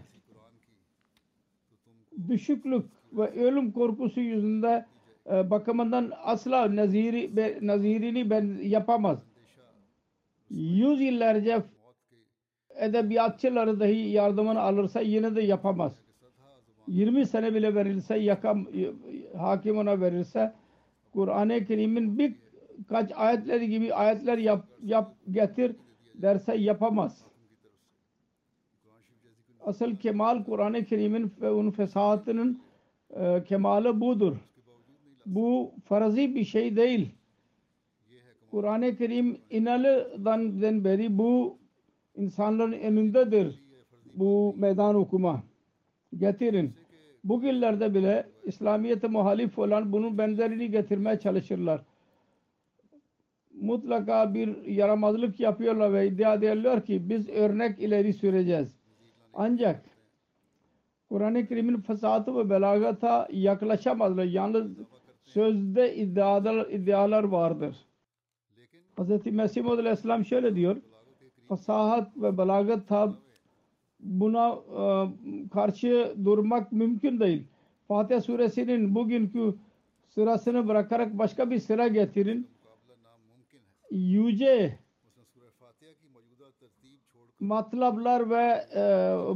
düşüklük 2.29 2.87
ve 3.13 3.31
ölüm 3.31 3.73
korkusu 3.73 4.21
yüzünde 4.21 4.87
e, 5.31 5.51
bakımından 5.51 6.13
asla 6.25 6.77
naziri, 6.77 7.31
nazirini 7.67 8.31
ben 8.31 8.59
yapamaz. 8.63 9.19
Yüz 10.51 11.01
yıllarca 11.01 11.65
edebiyatçıları 12.77 13.81
dahi 13.81 14.11
yardımını 14.11 14.61
alırsa 14.61 15.01
yine 15.01 15.37
de 15.37 15.43
yapamaz. 15.43 15.93
20 16.89 17.27
sene 17.27 17.55
bile 17.55 17.75
verilse, 17.75 18.17
yakam, 18.17 18.67
e, 18.75 18.91
hakim 19.39 19.79
ona 19.79 20.01
verilse 20.01 20.53
Kur'an-ı 21.13 21.65
Kerim'in 21.65 22.19
bir 22.19 22.35
kaç 22.89 23.13
ayetleri 23.15 23.69
gibi 23.69 23.95
ayetler 23.95 24.39
yap, 24.39 24.67
yap 24.83 25.15
getir 25.31 25.77
derse 26.15 26.57
yapamaz. 26.57 27.25
Asıl 29.61 29.97
kemal 29.97 30.45
Kur'an-ı 30.45 30.85
Kerim'in 30.85 31.33
ve 31.41 31.51
onun 31.51 31.71
fesatının 31.71 32.63
e, 33.11 33.45
kemali 33.45 34.01
budur. 34.01 34.37
Bu 35.27 35.73
farazi 35.85 36.35
bir 36.35 36.45
şey 36.45 36.77
değil. 36.77 37.11
Kur'an-ı 38.51 38.97
Kerim 38.97 39.39
inalıdan 39.51 40.85
beri 40.85 41.19
bu 41.19 41.59
insanların 42.17 42.73
elindedir. 42.73 43.63
Bu 44.15 44.55
meydan 44.57 44.95
okuma. 44.95 45.43
Getirin. 46.17 46.75
Bugünlerde 47.25 47.95
bile 47.95 48.27
İslamiyet'e 48.45 49.09
muhalif 49.09 49.59
olan 49.59 49.93
bunun 49.93 50.19
benzerini 50.19 50.71
getirmeye 50.71 51.19
çalışırlar. 51.19 51.81
Mutlaka 53.61 54.35
bir 54.35 54.65
yaramazlık 54.65 55.41
yapıyorlar 55.41 55.93
ve 55.93 56.07
iddia 56.07 56.35
ediyorlar 56.35 56.85
ki 56.85 57.09
biz 57.09 57.29
örnek 57.29 57.79
ileri 57.79 58.13
süreceğiz. 58.13 58.69
Ancak 59.35 59.85
Kur'an-ı 61.09 61.47
Kerim'in 61.47 61.81
fesatı 61.81 62.37
ve 62.37 62.51
belagata 62.51 63.29
yaklaşamazlar. 63.33 64.25
Yalnız 64.25 64.67
sözde 65.23 65.97
iddialar, 65.97 66.67
iddialar 66.71 67.25
vardır. 67.25 67.77
Hz. 68.99 69.27
Mesih 69.27 69.63
Muhammed 69.63 69.81
Aleyhisselam 69.81 70.25
şöyle 70.25 70.57
diyor. 70.57 70.77
Fasahat 71.49 72.17
ve 72.17 72.39
belagat 72.39 72.87
buna 74.03 74.49
e, 74.53 74.85
karşı 75.49 76.15
durmak 76.25 76.73
mümkün 76.73 77.21
değil. 77.21 77.45
Fatiha 77.89 78.21
suresinin 78.21 78.95
bugünkü 78.95 79.55
sırasını 80.09 80.69
bırakarak 80.69 81.19
başka 81.19 81.51
bir 81.51 81.59
sıra 81.59 81.89
getirin. 81.89 82.49
Yüce 83.91 84.79
matlablar 87.41 88.31
ve 88.31 88.65
e, 88.75 88.83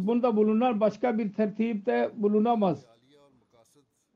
bunda 0.06 0.36
bulunan 0.36 0.80
başka 0.80 1.18
bir 1.18 1.32
tertipte 1.32 2.10
bulunamaz. 2.16 2.86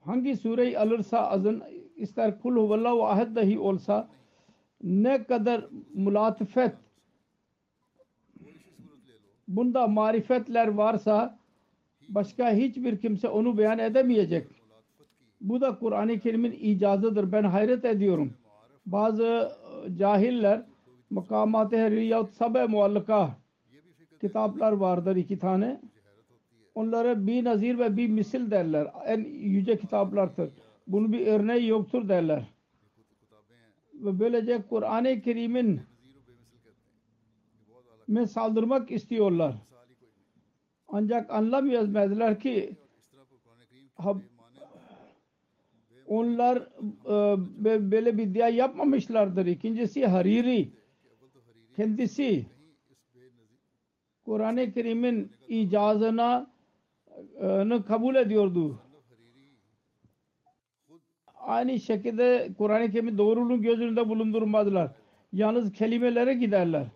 Hangi 0.01 0.37
sureyi 0.37 0.79
alırsa 0.79 1.29
azın 1.31 1.63
ister 1.97 2.41
kul 2.41 2.57
huvallahu 2.57 3.07
ahad 3.07 3.37
dahi 3.37 3.59
olsa 3.59 4.09
ne 4.83 5.25
kadar 5.25 5.67
mulatfet 5.95 6.75
bunda 9.49 9.87
marifetler 9.87 10.69
varsa 10.69 11.39
başka 12.09 12.53
hiçbir 12.53 13.01
kimse 13.01 13.29
onu 13.29 13.59
beyan 13.59 13.79
edemeyecek. 13.79 14.47
Bu 15.41 15.61
da 15.61 15.79
Kur'an-ı 15.79 16.21
Kerim'in 16.21 16.53
icazıdır. 16.53 17.33
Ben 17.33 17.45
hayret 17.45 17.85
ediyorum. 17.85 18.33
Bazı 18.87 19.25
e, 19.25 19.97
cahiller 19.97 20.63
makamat-ı 21.11 21.77
herriyat 21.77 22.31
sabe 22.31 22.67
muallaka 22.67 23.37
kitaplar 24.21 24.73
vardır 24.73 25.17
iki 25.17 25.39
tane. 25.39 25.81
Onlara 26.75 27.27
bir 27.27 27.45
nazir 27.45 27.79
ve 27.79 27.97
bir 27.97 28.09
misil 28.09 28.51
derler. 28.51 28.89
En 29.07 29.25
yüce 29.25 29.79
kitaplardır. 29.79 30.51
Bunun 30.87 31.13
bir 31.13 31.27
örneği 31.27 31.69
yoktur 31.69 32.09
derler. 32.09 32.45
Ve 33.95 34.19
böylece 34.21 34.63
Kur'an-ı 34.69 35.21
Kerim'in 35.21 35.81
me 38.09 38.27
saldırmak 38.27 38.91
istiyorlar. 38.91 39.55
Ancak 40.89 41.31
anlamıyorlar 41.31 42.41
ki 42.41 42.77
onlar 46.07 46.57
e, 47.07 47.91
böyle 47.91 48.19
bir 48.19 48.35
diya 48.35 48.49
yapmamışlardır. 48.49 49.47
İkincisi 49.47 50.07
Hariri 50.07 50.73
kendisi 51.77 52.47
Kur'an-ı 54.25 54.73
Kerim'in 54.73 55.33
icazına 55.49 56.51
e, 57.41 57.83
kabul 57.87 58.15
ediyordu. 58.15 58.83
Aynı 61.35 61.81
şekilde 61.81 62.51
Kur'an-ı 62.59 62.91
Kerim'i 62.91 63.19
doğruluğun 63.19 63.63
gözünde 63.63 64.09
bulundurmadılar. 64.09 64.93
Yalnız 65.33 65.73
kelimelere 65.73 66.35
giderler 66.35 66.87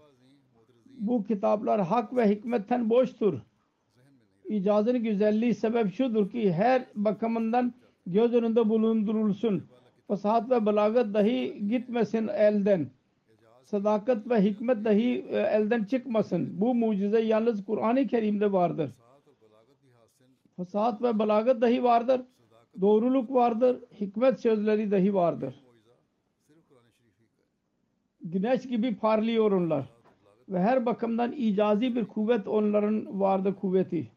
bu 0.99 1.25
kitaplar 1.25 1.81
hak 1.81 2.17
ve 2.17 2.31
hikmetten 2.31 2.91
boştur. 2.91 3.41
İcazın 4.49 5.03
güzelliği 5.03 5.55
sebep 5.55 5.95
şudur 5.95 6.31
ki 6.31 6.53
her 6.53 6.87
bakımından 6.95 7.75
göz 8.07 8.35
önünde 8.35 8.69
bulundurulsun. 8.69 9.65
Fasahat 10.09 10.51
ve 10.51 10.67
belagat 10.67 11.15
dahi 11.15 11.69
gitmesin 11.69 12.29
elden. 12.29 12.91
Sadakat 13.65 14.31
ve 14.31 14.43
hikmet 14.43 14.85
dahi 14.85 15.25
e, 15.31 15.39
elden 15.39 15.85
çıkmasın. 15.85 16.61
Bu 16.61 16.75
mucize 16.75 17.21
yalnız 17.21 17.65
Kur'an-ı 17.65 18.07
Kerim'de 18.07 18.53
vardır. 18.53 18.91
Fasahat 20.57 21.03
ve 21.03 21.19
belagat 21.19 21.61
dahi 21.61 21.83
vardır. 21.83 22.21
Doğruluk 22.81 23.35
vardır. 23.35 23.81
Hikmet 24.01 24.41
sözleri 24.41 24.91
dahi 24.91 25.15
vardır. 25.15 25.55
Güneş 28.21 28.63
gibi 28.63 28.97
parlıyor 28.97 29.53
onlar 29.53 29.85
ve 30.53 30.61
her 30.61 30.87
bakımdan 30.87 31.33
icazi 31.33 31.95
bir 31.97 32.05
kuvvet 32.05 32.49
onların 32.49 33.21
vardı 33.21 33.57
kuvveti. 33.57 34.11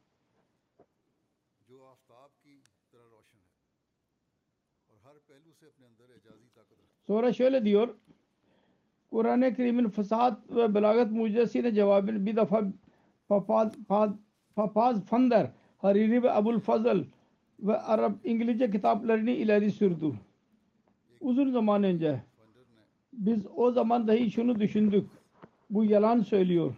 Sonra 7.08 7.34
şöyle 7.34 7.65
diyor. 7.65 7.95
Kur'an-ı 9.10 9.56
Kerim'in 9.56 9.89
fısahat 9.89 10.52
ve 10.52 10.76
belagat 10.76 11.12
mucizesiyle 11.12 11.74
cevabını 11.74 12.26
bir 12.26 12.36
defa 12.36 12.63
papaz, 13.30 13.74
papaz, 13.88 14.15
papaz 14.56 15.06
Fandar, 15.06 15.52
Hariri 15.78 16.24
ve 16.24 16.32
Abul 16.32 16.60
Fazıl 16.60 17.04
ve 17.60 17.78
Arap 17.78 18.15
İngilizce 18.24 18.71
kitaplarını 18.71 19.32
ileri 19.32 19.71
sürdü. 19.71 20.13
Uzun 21.21 21.52
zaman 21.52 21.84
önce 21.84 22.24
biz 23.13 23.45
o 23.56 23.71
zaman 23.71 24.08
dahi 24.08 24.32
şunu 24.32 24.60
düşündük 24.60 25.10
bu 25.69 25.86
yalan 25.86 26.21
söylüyor. 26.21 26.73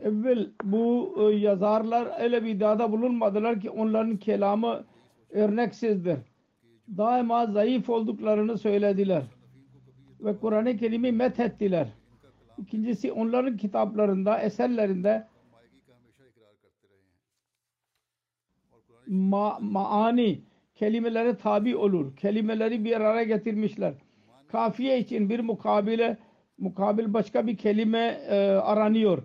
Evvel 0.00 0.50
bu 0.64 1.14
e, 1.18 1.36
yazarlar 1.36 2.22
öyle 2.22 2.44
bir 2.44 2.50
iddiada 2.50 2.92
bulunmadılar 2.92 3.60
ki 3.60 3.70
onların 3.70 4.16
kelamı 4.16 4.84
örneksizdir. 5.30 6.18
Daima 6.96 7.46
zayıf 7.46 7.90
olduklarını 7.90 8.58
söylediler. 8.58 9.22
Ve 10.20 10.36
Kur'an-ı 10.36 10.76
Kerim'i 10.76 11.12
methettiler. 11.12 11.88
İkincisi 12.58 13.12
onların 13.12 13.56
kitaplarında, 13.56 14.38
eserlerinde 14.38 15.26
ma 19.06 19.58
maani 19.60 20.40
kelimelere 20.74 21.36
tabi 21.36 21.76
olur. 21.76 22.16
Kelimeleri 22.16 22.84
bir 22.84 23.00
araya 23.00 23.24
getirmişler. 23.24 23.94
Kafiye 24.48 24.98
için 24.98 25.28
bir 25.28 25.40
mukabele 25.40 26.18
mukabil 26.58 27.12
başka 27.12 27.46
bir 27.46 27.56
kelime 27.56 28.20
e, 28.28 28.50
aranıyor. 28.50 29.22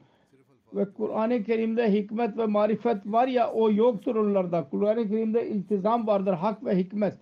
Ve 0.73 0.93
Kur'an-ı 0.93 1.43
Kerim'de 1.43 1.93
hikmet 1.93 2.37
ve 2.37 2.45
marifet 2.45 3.05
var 3.05 3.27
ya 3.27 3.51
o 3.51 3.71
yoktur 3.71 4.15
onlarda. 4.15 4.69
Kur'an-ı 4.69 5.07
Kerim'de 5.07 5.49
iltizam 5.49 6.07
vardır, 6.07 6.33
hak 6.33 6.65
ve 6.65 6.77
hikmet. 6.77 7.17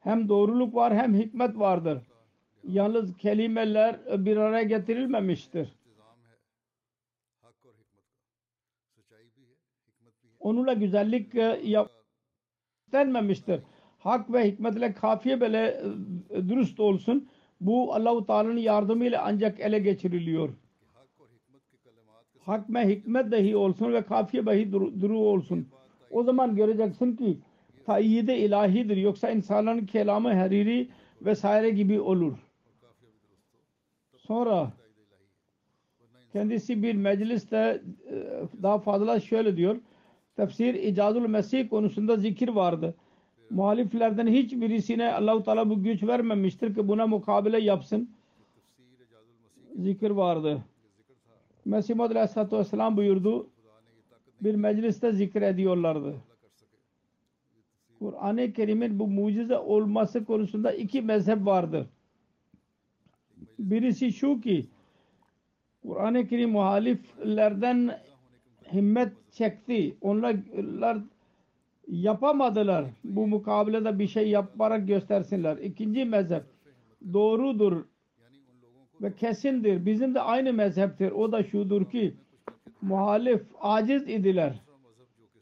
Hem 0.00 0.28
doğruluk 0.28 0.74
var 0.74 0.94
hem 0.94 1.14
hikmet 1.14 1.58
vardır. 1.58 2.02
Yalnız 2.64 3.16
kelimeler 3.16 4.24
bir 4.24 4.36
araya 4.36 4.62
getirilmemiştir. 4.62 5.72
Onunla 10.40 10.72
güzellik 10.72 11.34
e, 11.34 11.60
istenmemiştir. 12.86 13.60
Hak 13.98 14.32
ve 14.32 14.52
hikmetle 14.52 14.94
kafiye 14.94 15.40
böyle 15.40 15.82
e, 16.30 16.48
dürüst 16.48 16.80
olsun 16.80 17.28
bu 17.60 17.94
Allahu 17.94 18.26
Teala'nın 18.26 18.56
yardımıyla 18.56 19.22
ancak 19.24 19.60
ele 19.60 19.78
geçiriliyor. 19.78 20.48
Hak 22.40 22.74
ve 22.74 22.88
hikmet 22.88 23.32
dahi 23.32 23.56
olsun 23.56 23.92
ve 23.92 24.02
kafiye 24.02 24.46
dahi 24.46 24.72
duru, 24.72 25.00
duru 25.00 25.18
olsun. 25.18 25.68
O 26.10 26.22
zaman 26.22 26.56
göreceksin 26.56 27.16
ki 27.16 27.38
tayyide 27.86 28.38
ilahidir. 28.38 28.96
Yoksa 28.96 29.30
insanların 29.30 29.86
kelamı 29.86 30.34
hariri 30.34 30.88
vesaire 31.22 31.70
gibi 31.70 32.00
olur. 32.00 32.38
Sonra 34.16 34.72
kendisi 36.32 36.82
bir 36.82 36.94
mecliste 36.94 37.82
e, 38.10 38.16
daha 38.62 38.78
fazla 38.78 39.20
şöyle 39.20 39.56
diyor. 39.56 39.76
Tefsir 40.36 40.74
İcazul 40.74 41.26
Mesih 41.26 41.68
konusunda 41.68 42.16
zikir 42.16 42.48
vardı 42.48 42.94
muhaliflerden 43.50 44.26
hiçbirisine 44.26 45.12
Allahu 45.12 45.44
Teala 45.44 45.70
bu 45.70 45.82
güç 45.82 46.02
vermemiştir 46.02 46.74
ki 46.74 46.88
buna 46.88 47.06
mukabele 47.06 47.60
yapsın. 47.60 48.10
Zikir 49.76 50.10
vardı. 50.10 50.64
Mesih 51.64 51.94
Muhammed 51.94 52.16
Aleyhisselatü 52.16 52.58
Vesselam 52.58 52.96
buyurdu. 52.96 53.46
Bir 54.40 54.54
mecliste 54.54 55.12
zikir 55.12 55.42
ediyorlardı. 55.42 56.14
Kur'an-ı 57.98 58.52
Kerim'in 58.52 58.98
bu 58.98 59.06
mucize 59.06 59.58
olması 59.58 60.24
konusunda 60.24 60.72
iki 60.72 61.02
mezhep 61.02 61.46
vardır. 61.46 61.86
Birisi 63.58 64.12
şu 64.12 64.40
ki 64.40 64.66
Kur'an-ı 65.82 66.28
Kerim 66.28 66.50
muhaliflerden 66.50 67.98
himmet 68.72 69.12
çekti. 69.32 69.96
Onlar 70.00 70.36
yapamadılar. 71.90 72.84
Bu 73.04 73.26
mukabilede 73.26 73.98
bir 73.98 74.06
şey 74.06 74.28
yaparak 74.28 74.88
göstersinler. 74.88 75.56
İkinci 75.56 76.04
mezhep 76.04 76.42
doğrudur 77.12 77.84
ve 79.00 79.14
kesindir. 79.14 79.86
Bizim 79.86 80.14
de 80.14 80.20
aynı 80.20 80.52
mezheptir. 80.52 81.10
O 81.10 81.32
da 81.32 81.42
şudur 81.42 81.90
ki 81.90 82.14
muhalif 82.82 83.42
aciz 83.60 84.08
idiler 84.08 84.60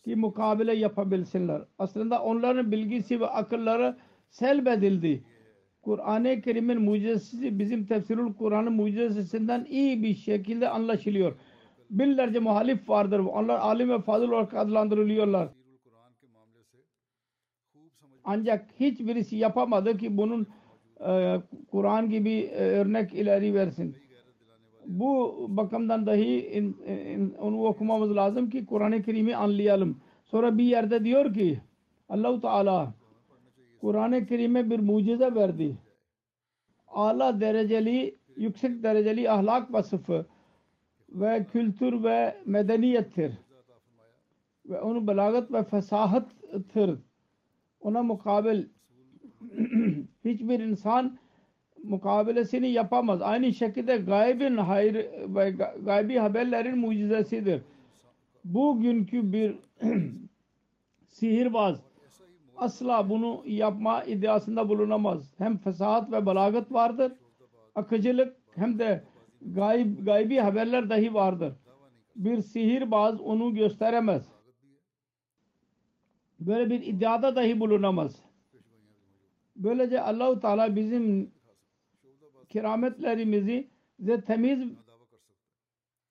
ki 0.05 0.17
mukabele 0.17 0.75
yapabilsinler. 0.75 1.63
Aslında 1.79 2.23
onların 2.23 2.73
bilgisi 2.73 3.21
ve 3.21 3.27
akılları 3.27 3.97
selbedildi. 4.31 5.25
Kur'an-ı 5.83 6.41
Kerim'in 6.41 6.83
mucizesi 6.83 7.59
bizim 7.59 7.87
tefsirul 7.87 8.35
Kur'an'ın 8.35 8.73
mucizesinden 8.73 9.67
iyi 9.71 10.03
bir 10.03 10.15
şekilde 10.15 10.69
anlaşılıyor. 10.69 11.35
Binlerce 11.91 12.39
muhalif 12.39 12.89
vardır. 12.89 13.19
Onlar 13.19 13.59
alim 13.59 13.91
ve 13.91 14.01
fazıl 14.01 14.29
olarak 14.29 14.55
adlandırılıyorlar. 14.55 15.49
Ancak 18.31 18.67
hiçbirisi 18.81 19.37
yapamadı 19.37 19.99
ki 19.99 20.17
bunun 20.17 20.47
e, 21.09 21.41
Kur'an 21.71 22.11
gibi 22.11 22.33
e, 22.33 22.63
örnek 22.65 23.15
ileri 23.15 23.55
versin. 23.55 23.97
Bu 24.87 25.37
bakımdan 25.49 26.07
dahi 26.07 26.51
in- 26.59 26.77
in- 26.87 27.35
onu 27.35 27.65
okumamız 27.65 28.17
lazım 28.17 28.51
ki 28.51 28.67
Kur'an-ı 28.67 29.03
Kerim'i 29.03 29.37
anlayalım. 29.37 30.01
Sonra 30.25 30.59
bir 30.59 30.65
yerde 30.65 31.05
diyor 31.05 31.35
ki 31.35 31.61
Allahu 32.09 32.41
Teala 32.41 32.95
Kur'an-ı 33.81 34.27
Kerim'e 34.27 34.71
bir 34.71 34.79
mucize 34.79 35.35
verdi. 35.35 35.77
Ala 36.89 37.41
dereceli, 37.41 38.19
yüksek 38.37 38.83
dereceli 38.83 39.31
ahlak 39.31 39.73
vasıfı 39.73 40.27
ve 41.09 41.47
kültür 41.53 42.05
ve 42.05 42.37
medeniyettir. 42.47 43.33
Ve 44.67 44.81
onun 44.81 45.07
belagat 45.07 45.53
ve 45.53 45.65
fesahattır. 45.65 46.99
Ona 47.81 48.03
mukabil 48.03 48.65
hiçbir 50.25 50.61
insan 50.61 51.19
mukabelesini 51.85 52.71
yapamaz. 52.71 53.23
Aynı 53.23 53.55
şekilde 53.55 53.97
gaybin 53.97 54.57
hayır 54.57 54.95
ve 54.95 55.51
ga- 55.51 55.85
gaybi 55.85 56.17
haberlerin 56.17 56.79
mucizesidir. 56.79 57.63
Bugünkü 58.45 59.33
bir 59.33 59.57
sihirbaz 61.07 61.81
asla 62.59 63.11
bunu 63.11 63.43
yapma 63.47 64.05
iddiasında 64.05 64.69
bulunamaz. 64.69 65.35
Hem 65.39 65.59
fesahat 65.59 66.13
ve 66.13 66.27
balagat 66.27 66.73
vardır, 66.73 67.13
akıcılık 67.75 68.37
hem 68.55 68.79
de 68.79 69.03
gayb, 69.43 70.05
gaybi 70.05 70.37
haberler 70.37 70.91
dahi 70.91 71.15
vardır. 71.15 71.53
Bir 72.17 72.43
sihirbaz 72.43 73.21
onu 73.21 73.55
gösteremez. 73.55 74.27
Böyle 76.41 76.71
bir 76.71 76.87
iddiada 76.87 77.37
dahi 77.37 77.61
bulunamaz. 77.61 78.17
Böylece 79.57 80.01
Allahu 80.01 80.41
Teala 80.41 80.77
bizim 80.77 81.31
kerametlerimizi 82.49 83.69
bize 83.99 84.25
temiz 84.25 84.61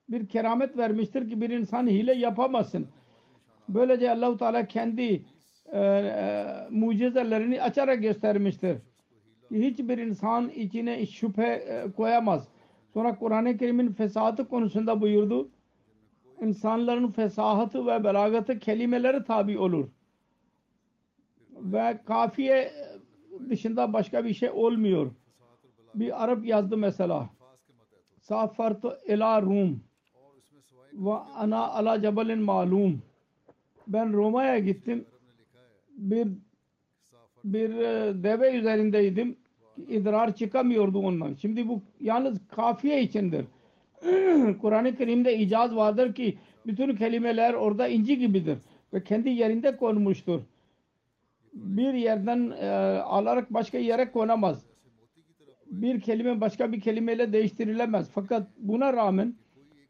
bir 0.10 0.28
keramet 0.28 0.78
vermiştir 0.78 1.30
ki 1.30 1.42
bir 1.42 1.50
insan 1.50 1.88
hile 1.88 2.14
yapamasın. 2.14 2.88
Böylece 3.70 4.12
Allahu 4.12 4.38
Teala 4.38 4.68
kendi 4.68 5.26
e, 5.72 5.80
e, 5.80 6.46
mucizelerini 6.70 7.62
açarak 7.62 8.02
göstermiştir. 8.02 8.78
Hiçbir 9.52 9.98
insan 9.98 10.50
içine 10.50 11.06
şüphe 11.06 11.48
e, 11.48 11.92
koyamaz. 11.92 12.48
Sonra 12.94 13.16
Kur'an-ı 13.16 13.58
Kerim'in 13.58 13.94
fesahatı 13.94 14.48
konusunda 14.48 15.02
buyurdu. 15.02 15.50
İnsanların 16.42 17.12
fesahatı 17.12 17.86
ve 17.88 18.04
belagatı 18.04 18.60
kelimeleri 18.60 19.24
tabi 19.24 19.60
olur. 19.60 19.88
Ve 21.62 22.00
kafiye 22.06 22.72
dışında 23.50 23.94
başka 23.94 24.26
bir 24.26 24.34
şey 24.34 24.50
olmuyor. 24.50 25.12
Bir 25.96 26.24
Arap 26.24 26.46
yazdı 26.46 26.78
mesela. 26.78 27.30
Safartu 28.22 28.98
ila 29.08 29.42
Rum 29.42 29.84
ve 30.94 31.14
ana 31.14 31.68
ala 31.68 32.02
cebalin 32.02 32.40
malum. 32.40 33.02
Ben 33.88 34.14
Roma'ya 34.14 34.60
gittim. 34.60 35.06
Bir 35.98 36.28
bir 37.44 37.70
e, 37.70 38.24
deve 38.24 38.58
üzerindeydim. 38.58 39.36
İdrar 39.90 40.36
çıkamıyordu 40.36 41.00
ondan. 41.00 41.34
Şimdi 41.34 41.68
bu 41.68 41.82
yalnız 42.02 42.48
kafiye 42.48 43.02
içindir. 43.02 43.46
Kur'an-ı 44.62 44.96
Kerim'de 44.96 45.38
icaz 45.38 45.76
vardır 45.76 46.14
ki 46.14 46.38
bütün 46.66 46.96
kelimeler 46.96 47.54
orada 47.54 47.88
inci 47.88 48.18
gibidir 48.18 48.58
ve 48.94 49.04
kendi 49.04 49.30
yerinde 49.30 49.78
konmuştur 49.78 50.42
bir 51.58 51.94
yerden 51.94 52.52
e, 52.52 52.68
alarak 53.00 53.54
başka 53.54 53.78
yere 53.78 54.12
konamaz. 54.12 54.66
Bir 55.66 56.02
kelime 56.02 56.42
başka 56.42 56.72
bir 56.72 56.82
kelimeyle 56.82 57.34
değiştirilemez. 57.34 58.10
Fakat 58.12 58.48
buna 58.58 58.94
rağmen 58.94 59.36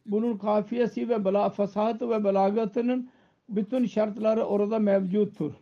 bunun 0.05 0.37
kafiyesi 0.37 1.09
ve 1.09 1.25
bela, 1.25 1.49
fasahatı 1.49 2.09
ve 2.09 2.23
belagatının 2.23 3.09
bütün 3.49 3.85
şartları 3.85 4.43
orada 4.43 4.79
mevcuttur. 4.79 5.53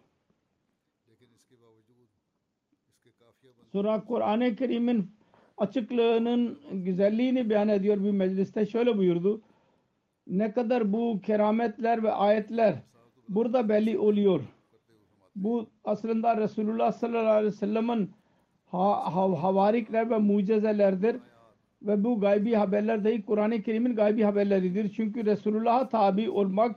Sura 3.71 4.05
Kur'an-ı 4.05 4.55
Kerim'in 4.55 5.11
açıklığının 5.57 6.59
güzelliğini 6.71 7.49
beyan 7.49 7.69
ediyor 7.69 8.03
bir 8.03 8.11
mecliste 8.11 8.65
şöyle 8.65 8.97
buyurdu. 8.97 9.41
Ne 10.27 10.51
kadar 10.51 10.93
bu 10.93 11.21
kerametler 11.21 12.03
ve 12.03 12.11
ayetler 12.11 12.75
burada 13.29 13.69
belli 13.69 13.99
oluyor. 13.99 14.41
Bu 15.35 15.69
aslında 15.83 16.37
Resulullah 16.37 16.91
sallallahu 16.91 17.29
aleyhi 17.29 17.53
ve 17.53 17.57
sellem'in 17.57 18.11
ha, 18.65 19.15
ha, 19.15 19.43
havarikler 19.43 20.09
ve 20.09 20.17
mucizelerdir. 20.17 21.15
Ve 21.81 22.03
bu 22.03 22.19
gaybi 22.19 22.53
haberler 22.53 23.03
dahi 23.03 23.25
Kur'an-ı 23.25 23.61
Kerim'in 23.61 23.95
gaybi 23.95 24.23
haberleridir. 24.23 24.89
Çünkü 24.89 25.25
Resulullah'a 25.25 25.89
tabi 25.89 26.29
olmak 26.29 26.75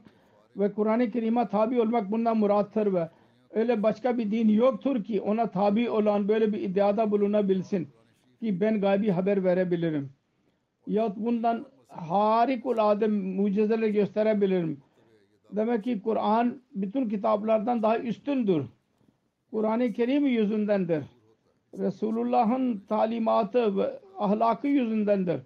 ve 0.56 0.72
Kur'an-ı 0.72 1.10
Kerim'e 1.10 1.48
tabi 1.48 1.80
olmak 1.80 2.10
bundan 2.10 2.36
murattır 2.36 2.94
ve 2.94 3.08
öyle 3.50 3.82
başka 3.82 4.18
bir 4.18 4.30
din 4.30 4.48
yoktur 4.48 5.04
ki 5.04 5.20
ona 5.20 5.50
tabi 5.50 5.90
olan 5.90 6.28
böyle 6.28 6.52
bir 6.52 6.60
iddiada 6.60 7.10
bulunabilsin 7.10 7.88
ki 8.40 8.60
ben 8.60 8.80
gaybi 8.80 9.10
haber 9.10 9.44
verebilirim. 9.44 10.10
Yahut 10.86 11.16
bundan 11.16 11.66
harikulade 11.88 13.06
mucizeler 13.06 13.88
gösterebilirim. 13.88 14.82
Demek 15.50 15.84
ki 15.84 16.02
Kur'an 16.02 16.62
bütün 16.74 17.08
kitaplardan 17.08 17.82
daha 17.82 17.98
üstündür. 17.98 18.64
Kur'an-ı 19.50 19.92
Kerim 19.92 20.26
yüzündendir. 20.26 21.04
Resulullah'ın 21.78 22.84
talimatı 22.88 23.76
ve 23.76 24.00
ahlakı 24.18 24.68
yüzündendir. 24.68 25.40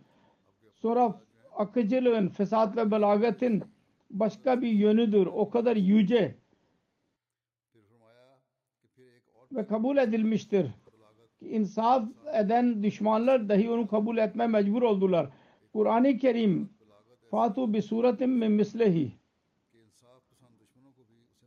Sonra 0.75 1.21
akıcılığın, 1.57 2.29
fesat 2.29 2.77
ve 2.77 2.91
belagetin 2.91 3.65
başka 4.11 4.63
bir 4.63 4.71
yönüdür. 4.71 5.27
O 5.27 5.51
kadar 5.51 5.77
yüce 5.77 6.35
ve 9.53 9.67
kabul 9.67 9.97
edilmiştir. 9.97 10.67
Ki 11.39 11.49
insaf 11.49 12.05
eden 12.35 12.83
düşmanlar 12.83 13.49
dahi 13.49 13.71
onu 13.71 13.89
kabul 13.89 14.19
etme 14.19 14.47
mecbur 14.47 14.83
oldular. 14.83 15.29
Kur'an-ı 15.73 16.19
Kerim 16.19 16.71
Fatu 17.31 17.73
bi 17.75 17.83
suretim 17.83 18.31
min 18.31 18.53
mislehi 18.53 19.13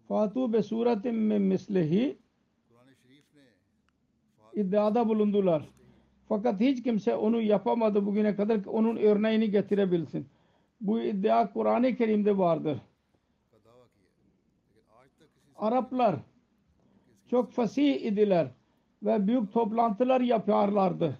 Fatu 0.08 0.54
ve 0.54 0.63
suretim 0.63 1.15
mislihi 1.41 2.18
iddiada 4.54 5.10
bulundular. 5.10 5.70
Fakat 6.30 6.60
hiç 6.60 6.84
kimse 6.84 7.15
onu 7.15 7.41
yapamadı 7.41 8.06
bugüne 8.06 8.36
kadar 8.36 8.65
onun 8.65 8.96
örneğini 8.96 9.52
getirebilsin. 9.52 10.28
Bu 10.82 11.00
iddia 11.00 11.54
Kur'an-ı 11.54 11.96
Kerim'de 11.96 12.38
vardır. 12.38 12.78
Araplar 15.56 16.15
çok 17.30 17.52
fasih 17.52 18.02
idiler 18.02 18.48
ve 19.04 19.28
büyük 19.28 19.54
toplantılar 19.54 20.22
yaparlardı. 20.22 21.20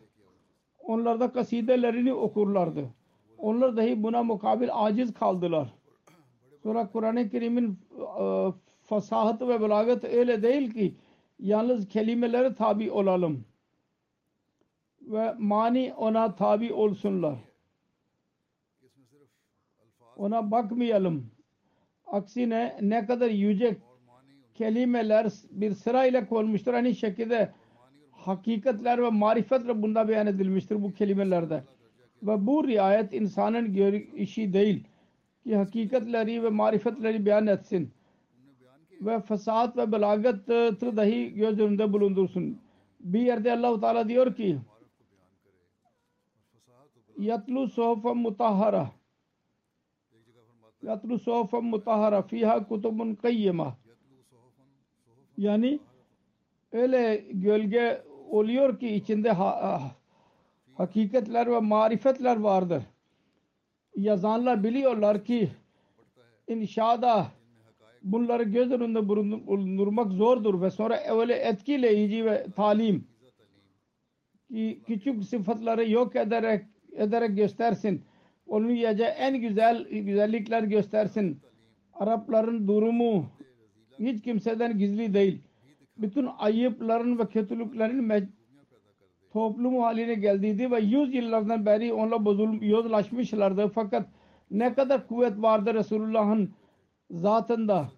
Onlar 0.80 1.20
da 1.20 1.32
kasidelerini 1.32 2.14
okurlardı. 2.14 2.90
Onlar 3.38 3.78
dahi 3.78 4.04
buna 4.04 4.24
mukabil 4.24 4.70
aciz 4.72 5.14
kaldılar. 5.14 5.74
Sonra 6.64 6.88
Kur'an-ı 6.92 7.30
Kerim'in 7.30 7.80
e, 8.20 8.54
fasahatı 8.86 9.48
ve 9.48 9.62
belagat 9.62 10.04
öyle 10.04 10.44
değil 10.44 10.74
ki 10.74 10.96
yalnız 11.40 11.88
kelimelere 11.88 12.54
tabi 12.54 12.92
olalım. 12.92 13.46
Ve 15.02 15.36
mani 15.38 15.94
ona 15.98 16.36
tabi 16.36 16.74
olsunlar. 16.74 17.36
Ona 20.18 20.52
bakmayalım. 20.52 21.32
Aksine 22.06 22.78
ne 22.82 23.06
kadar 23.06 23.30
yüce 23.30 23.78
kelimeler 24.54 25.32
bir 25.52 25.72
sırayla 25.72 26.28
konmuştur. 26.28 26.74
Aynı 26.74 26.96
şekilde 26.96 27.54
hakikatler 28.12 29.04
ve 29.04 29.10
marifetle 29.10 29.82
bunda 29.82 30.08
beyan 30.08 30.28
edilmiştir 30.28 30.84
bu 30.84 30.94
kelimelerde. 30.94 31.64
Ve 32.24 32.48
bu 32.48 32.68
riayet 32.68 33.14
insanın 33.14 33.74
işi 34.16 34.54
değil 34.54 34.84
ki 35.44 35.56
hakikatleri 35.56 36.44
ve 36.44 36.50
marifetleri 36.50 37.26
beyan 37.26 37.48
etsin 37.48 37.95
ve 39.02 39.22
fesat 39.22 39.78
ve 39.78 39.92
belagatı 39.92 40.78
e, 40.82 40.96
dahi 40.98 41.34
göz 41.34 41.60
önünde 41.60 41.94
bulundursun. 41.94 42.60
Bir 43.00 43.22
yerde 43.22 43.54
Allahu 43.54 43.82
Teala 43.82 44.10
diyor 44.10 44.36
ki 44.36 44.60
yatlu 47.18 47.68
sohfam 47.68 48.18
mutahhara 48.18 48.92
yatlu 50.84 51.20
sohfam 51.20 51.66
mutahhara 51.66 52.22
fiha 52.22 52.68
kutubun 52.68 53.16
kayyema 53.16 53.78
yani 55.38 55.80
öyle 56.72 57.26
gölge 57.32 58.04
oluyor 58.30 58.80
ki 58.80 58.96
içinde 58.96 59.32
ha, 59.32 59.64
ha, 59.64 59.92
hakikatler 60.78 61.52
ve 61.52 61.60
marifetler 61.60 62.38
vardır. 62.38 62.84
Yazanlar 63.96 64.64
biliyorlar 64.64 65.26
ki 65.26 65.52
inşada 66.48 67.28
bunları 68.06 68.44
göz 68.44 68.72
önünde 68.72 69.08
bulundur- 69.08 69.48
bulundurmak 69.48 70.12
zordur 70.12 70.62
ve 70.62 70.72
sonra 70.72 71.00
öyle 71.20 71.34
etkileyici 71.34 72.26
ve 72.26 72.46
talim 72.56 73.08
ki 74.52 74.82
küçük 74.88 75.24
sıfatları 75.24 75.90
yok 75.90 76.16
ederek 76.16 76.66
ederek 76.96 77.38
göstersin. 77.38 78.02
Onun 78.48 78.70
yiyeceği 78.70 79.10
en 79.10 79.42
güzel 79.42 79.90
güzellikler 79.90 80.64
göstersin. 80.64 81.40
Arapların 81.94 82.68
durumu 82.68 83.26
hiç 84.00 84.22
kimseden 84.22 84.78
gizli 84.78 85.14
değil. 85.14 85.42
Bütün 85.98 86.30
ayıpların 86.38 87.20
ve 87.20 87.28
kötülüklerin 87.28 88.30
toplumu 89.34 89.84
haline 89.84 90.14
geldiydi 90.14 90.72
ve 90.72 90.80
yüz 90.80 91.16
yıllardan 91.16 91.66
beri 91.66 91.94
onunla 91.94 92.26
bozul, 92.26 92.62
yozlaşmışlardı. 92.62 93.68
Fakat 93.68 94.08
ne 94.52 94.74
kadar 94.74 95.08
kuvvet 95.08 95.42
vardı 95.42 95.74
Resulullah'ın 95.74 96.54
zatında, 97.12 97.90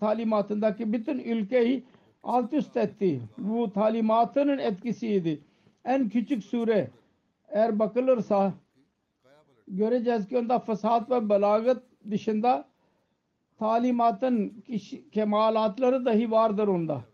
talimatındaki 0.00 0.92
bütün 0.92 1.18
ülkeyi 1.18 1.84
alt 2.22 2.52
üst 2.52 2.76
etti. 2.76 3.20
Bu 3.38 3.72
talimatının 3.72 4.58
etkisiydi. 4.58 5.40
En 5.84 6.08
küçük 6.08 6.44
sure 6.44 6.90
eğer 7.48 7.78
bakılırsa 7.78 8.52
göreceğiz 9.68 10.28
ki 10.28 10.38
onda 10.38 10.58
fesat 10.58 11.10
ve 11.10 11.28
belagat 11.28 11.82
dışında 12.10 12.68
talimatın 13.58 14.62
kişi, 14.66 15.10
kemalatları 15.10 16.04
dahi 16.04 16.30
vardır 16.30 16.68
onda. 16.68 17.04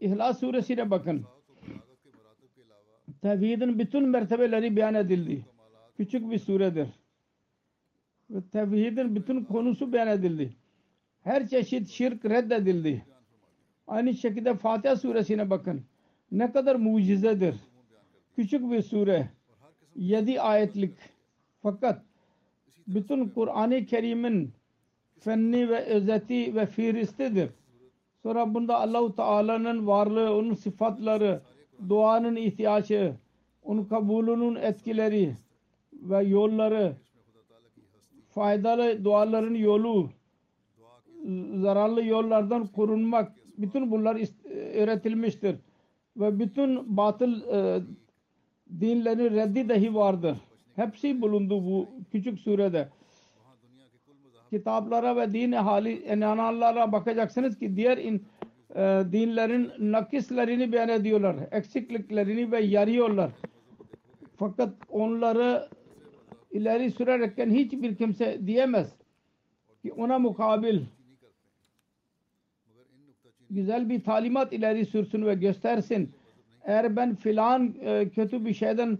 İhlas 0.00 0.40
suresine 0.40 0.90
bakın. 0.90 1.24
Tevhidin 3.22 3.78
bütün 3.78 4.08
mertebeleri 4.08 4.76
beyan 4.76 4.94
edildi. 4.94 5.46
Küçük 5.96 6.30
bir 6.30 6.38
suredir. 6.38 6.88
Tevhidin 8.52 9.14
bütün 9.14 9.44
konusu 9.44 9.92
beyan 9.92 10.08
edildi. 10.08 10.56
Her 11.24 11.48
çeşit 11.48 11.88
şirk 11.88 12.24
reddedildi. 12.24 13.06
Aynı 13.86 14.14
şekilde 14.14 14.54
Fatiha 14.54 14.96
suresine 14.96 15.50
bakın. 15.50 15.82
Ne 16.32 16.52
kadar 16.52 16.76
mucizedir. 16.76 17.54
Küçük 18.36 18.70
bir 18.70 18.82
sure. 18.82 19.30
Yedi 19.96 20.40
ayetlik. 20.40 20.94
Fakat 21.62 22.02
bütün 22.86 23.28
Kur'an-ı 23.28 23.86
Kerim'in 23.86 24.52
fenni 25.18 25.68
ve 25.68 25.84
özeti 25.84 26.54
ve 26.54 26.66
fihristidir. 26.66 27.50
Sonra 28.22 28.54
bunda 28.54 28.80
Allahu 28.80 29.16
Teala'nın 29.16 29.86
varlığı, 29.86 30.36
onun 30.36 30.54
sıfatları, 30.54 31.40
duanın 31.88 32.36
ihtiyacı, 32.36 33.14
onun 33.62 33.84
kabulünün 33.84 34.54
etkileri 34.54 35.36
ve 35.92 36.24
yolları, 36.24 36.96
faydalı 38.28 39.04
duaların 39.04 39.54
yolu, 39.54 40.10
zararlı 41.54 42.04
yollardan 42.04 42.66
korunmak, 42.66 43.32
bütün 43.58 43.90
bunlar 43.90 44.18
öğretilmiştir. 44.74 45.56
Ve 46.16 46.38
bütün 46.38 46.96
batıl 46.96 47.42
e, 47.42 47.82
dinlerin 48.80 49.34
reddi 49.34 49.68
dahi 49.68 49.94
vardır. 49.94 50.36
Hepsi 50.76 51.22
bulundu 51.22 51.64
bu 51.64 51.88
küçük 52.12 52.38
surede. 52.38 52.88
Kitaplara 54.50 55.16
ve 55.16 55.32
din 55.32 55.52
hali 55.52 56.04
inananlara 56.06 56.92
bakacaksınız 56.92 57.58
ki 57.58 57.76
diğer 57.76 57.98
in, 57.98 58.26
e, 58.74 59.02
dinlerin 59.12 59.70
nakislerini 59.78 60.72
beyan 60.72 60.88
ediyorlar. 60.88 61.36
Eksikliklerini 61.50 62.52
ve 62.52 62.60
yarıyorlar. 62.60 63.30
Fakat 64.36 64.74
onları 64.90 65.68
ileri 66.50 66.90
sürerken 66.90 67.50
hiçbir 67.50 67.96
kimse 67.96 68.46
diyemez 68.46 68.92
ki 69.82 69.92
ona 69.92 70.18
mukabil 70.18 70.80
güzel 73.54 73.88
bir 73.88 74.04
talimat 74.04 74.52
ileri 74.52 74.86
sürsün 74.86 75.26
ve 75.26 75.34
göstersin. 75.34 76.10
Eğer 76.64 76.96
ben 76.96 77.14
filan 77.14 77.74
e, 77.80 78.08
kötü 78.08 78.44
bir 78.44 78.54
şeyden 78.54 78.98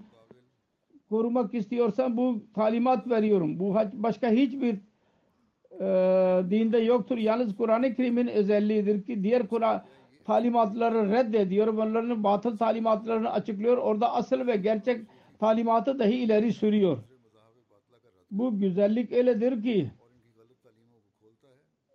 korumak 1.08 1.54
istiyorsam 1.54 2.16
bu 2.16 2.42
talimat 2.54 3.10
veriyorum. 3.10 3.58
Bu 3.58 3.74
başka 3.92 4.30
hiçbir 4.30 4.74
e, 5.80 5.86
dinde 6.50 6.78
yoktur. 6.78 7.18
Yalnız 7.18 7.56
Kur'an-ı 7.56 7.94
Kerim'in 7.94 8.26
özelliğidir 8.26 9.02
ki 9.04 9.22
diğer 9.22 9.46
Kur'an 9.46 9.82
talimatları 10.24 11.10
reddediyor. 11.10 11.66
Onların 11.66 12.24
batıl 12.24 12.56
talimatlarını 12.56 13.32
açıklıyor. 13.32 13.76
Orada 13.76 14.14
asıl 14.14 14.46
ve 14.46 14.56
gerçek 14.56 15.00
talimatı 15.38 15.98
dahi 15.98 16.14
ileri 16.14 16.52
sürüyor. 16.52 16.98
Bu 18.30 18.58
güzellik 18.58 19.12
öyledir 19.12 19.62
ki 19.62 19.90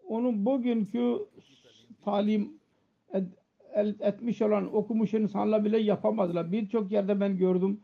onun 0.07 0.45
bugünkü 0.45 1.17
talim 2.07 2.59
et, 3.13 3.27
etmiş 3.99 4.41
olan 4.41 4.75
okumuş 4.75 5.13
insanlar 5.13 5.65
bile 5.65 5.77
yapamazlar. 5.77 6.51
Birçok 6.51 6.91
yerde 6.91 7.19
ben 7.19 7.37
gördüm. 7.37 7.79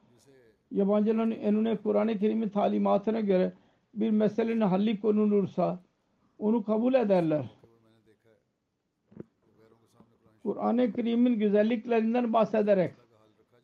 Yabancıların 0.72 1.32
önüne 1.32 1.78
Kur'an-ı 1.78 2.20
Kerim'in 2.20 2.50
talimatına 2.50 3.20
göre 3.20 3.54
bir 3.94 4.10
meselenin 4.10 4.62
halli 4.62 5.00
konulursa 5.00 5.80
onu 6.40 6.64
kabul 6.64 6.94
ederler. 6.94 7.46
Kur'an-ı 10.44 10.94
Kerim'in 10.94 11.40
güzelliklerinden 11.40 12.34
bahsederek 12.34 12.94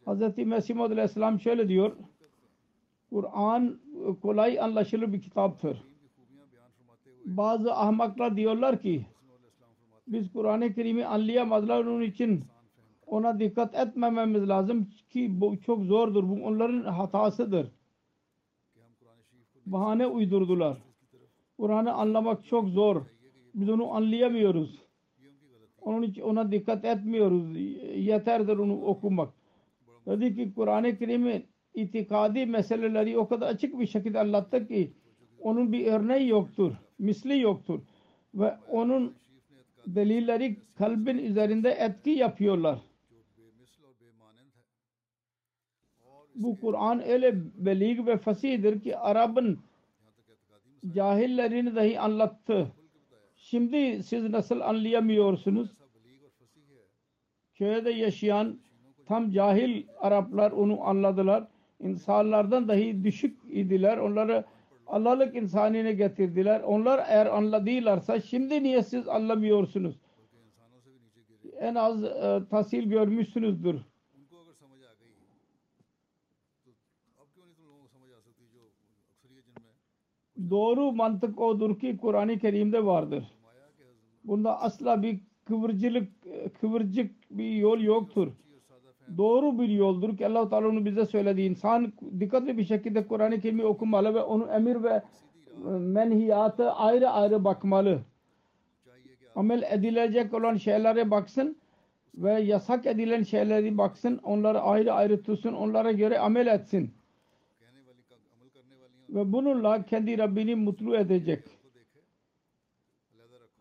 Hz. 0.08 0.38
Mesih 0.38 0.76
Maud 0.76 0.92
Aleyhisselam 0.92 1.40
şöyle 1.40 1.68
diyor 1.68 1.92
Kur'an 3.10 3.80
kolay 4.22 4.60
anlaşılır 4.60 5.14
bir 5.14 5.22
kitaptır. 5.22 5.84
Bazı 7.26 7.74
ahmaklar 7.74 8.38
diyorlar 8.38 8.82
ki 8.82 9.06
biz 10.10 10.32
Kur'an-ı 10.34 10.74
Kerim'i 10.74 11.06
anlayamazlar 11.06 11.86
onun 11.86 12.02
için 12.02 12.44
ona 13.06 13.40
dikkat 13.40 13.76
etmememiz 13.76 14.50
lazım 14.50 14.90
ki 15.10 15.42
bu 15.42 15.62
çok 15.62 15.84
zordur. 15.84 16.30
Bu 16.30 16.34
onların 16.34 16.84
hatasıdır. 16.84 17.68
Bahane 19.66 20.08
uydurdular. 20.08 20.78
Kur'an'ı 21.58 21.94
anlamak 21.94 22.46
çok 22.46 22.70
zor. 22.70 23.02
Biz 23.56 23.70
onu 23.70 23.94
anlayamıyoruz. 23.94 24.82
Onun 25.82 26.02
için 26.02 26.22
ona 26.22 26.52
dikkat 26.52 26.86
etmiyoruz. 26.86 27.58
Yeterdir 27.96 28.58
onu 28.58 28.82
okumak. 28.82 29.34
Dedi 30.06 30.36
ki 30.36 30.54
Kur'an-ı 30.56 30.98
Kerim'in 30.98 31.46
itikadi 31.74 32.46
meseleleri 32.46 33.18
o 33.18 33.28
kadar 33.28 33.48
açık 33.48 33.80
bir 33.80 33.88
şekilde 33.88 34.20
anlattı 34.20 34.68
ki 34.68 34.94
onun 35.40 35.72
bir 35.72 35.88
örneği 35.88 36.28
yoktur. 36.28 36.72
Misli 37.00 37.40
yoktur. 37.40 37.80
Ve 38.34 38.58
onun 38.72 39.14
delilleri 39.96 40.58
kalbin 40.78 41.18
üzerinde 41.18 41.70
etki 41.70 42.10
yapıyorlar. 42.10 42.80
Bu 46.36 46.60
Kur'an 46.60 47.10
öyle 47.10 47.36
belig 47.66 48.08
ve 48.08 48.18
fasihdir 48.18 48.82
ki 48.82 48.98
Arap'ın 48.98 49.60
cahillerini 50.94 51.76
dahi 51.76 52.00
anlattı. 52.00 52.72
Şimdi 53.36 54.04
siz 54.04 54.30
nasıl 54.30 54.60
anlayamıyorsunuz? 54.60 55.70
Köyde 57.54 57.90
yaşayan 57.90 58.60
tam 59.06 59.32
cahil 59.32 59.88
Araplar 60.00 60.52
onu 60.52 60.88
anladılar. 60.88 61.48
İnsanlardan 61.80 62.68
dahi 62.68 63.04
düşük 63.04 63.38
idiler. 63.50 63.98
Onları 63.98 64.46
Allah'lık 64.90 65.36
insanine 65.36 65.94
getirdiler. 65.94 66.62
Onlar 66.62 67.06
eğer 67.08 67.26
anladılarsa 67.26 68.22
şimdi 68.22 68.64
niye 68.64 68.84
siz 68.84 69.08
anlamıyorsunuz? 69.08 69.96
En 71.60 71.76
az 71.76 72.04
e, 72.04 72.42
tahsil 72.50 72.90
görmüşsünüzdür. 72.90 73.82
Doğru 80.50 80.92
mantık 80.92 81.40
odur 81.40 81.80
ki 81.80 81.98
Kur'an-ı 81.98 82.40
Kerim'de 82.40 82.86
vardır. 82.86 83.32
Bunda 84.24 84.62
asla 84.62 85.04
bir 85.04 85.20
kıvırcılık, 85.46 86.10
e, 86.26 86.50
kıvırcık 86.50 87.12
bir 87.32 87.52
yol 87.52 87.80
yoktur 87.80 88.32
doğru 89.18 89.60
bir 89.60 89.70
yoldur 89.70 90.18
ki 90.18 90.28
Allah-u 90.28 90.50
Teala'nın 90.50 90.86
bize 90.86 91.06
söylediği 91.06 91.50
insan 91.50 91.94
dikkatli 92.20 92.58
bir 92.58 92.64
şekilde 92.64 93.08
Kur'an-ı 93.08 93.42
Kerim'i 93.42 93.66
okumalı 93.66 94.14
ve 94.14 94.22
onun 94.22 94.48
emir 94.48 94.84
ve 94.84 94.90
e, 94.90 95.70
menhiyatı 95.70 96.72
ayrı 96.72 97.10
ayrı 97.10 97.44
bakmalı. 97.44 98.02
Amel 99.36 99.64
edilecek 99.72 100.34
olan 100.34 100.58
şeylere 100.58 101.12
baksın 101.12 101.58
ve 102.16 102.42
yasak 102.42 102.86
edilen 102.86 103.24
şeyleri 103.24 103.78
baksın, 103.78 104.20
onları 104.24 104.62
ayrı 104.62 104.94
ayrı 104.94 105.24
tutsun, 105.24 105.54
onlara 105.54 105.92
göre 105.92 106.20
amel 106.20 106.48
etsin. 106.48 106.94
Ve 109.10 109.34
bununla 109.34 109.86
kendi 109.86 110.18
Rabbini 110.18 110.56
mutlu 110.56 110.96
edecek. 110.96 111.44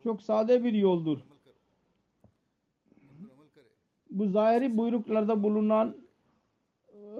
Çok 0.02 0.22
sade 0.22 0.64
bir 0.64 0.72
yoldur 0.72 1.18
bu 4.18 4.28
zahiri 4.28 4.76
buyruklarda 4.76 5.42
bulunan 5.42 5.94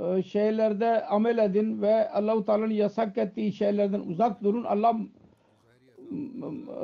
e, 0.01 0.23
şeylerde 0.23 1.05
amel 1.05 1.39
edin 1.39 1.83
ve 1.83 2.11
Allahu 2.11 2.45
Teala'nın 2.45 2.71
yasak 2.71 3.19
ettiği 3.19 3.53
şeylerden 3.53 4.01
uzak 4.01 4.43
durun. 4.45 4.65
Allah 4.65 4.97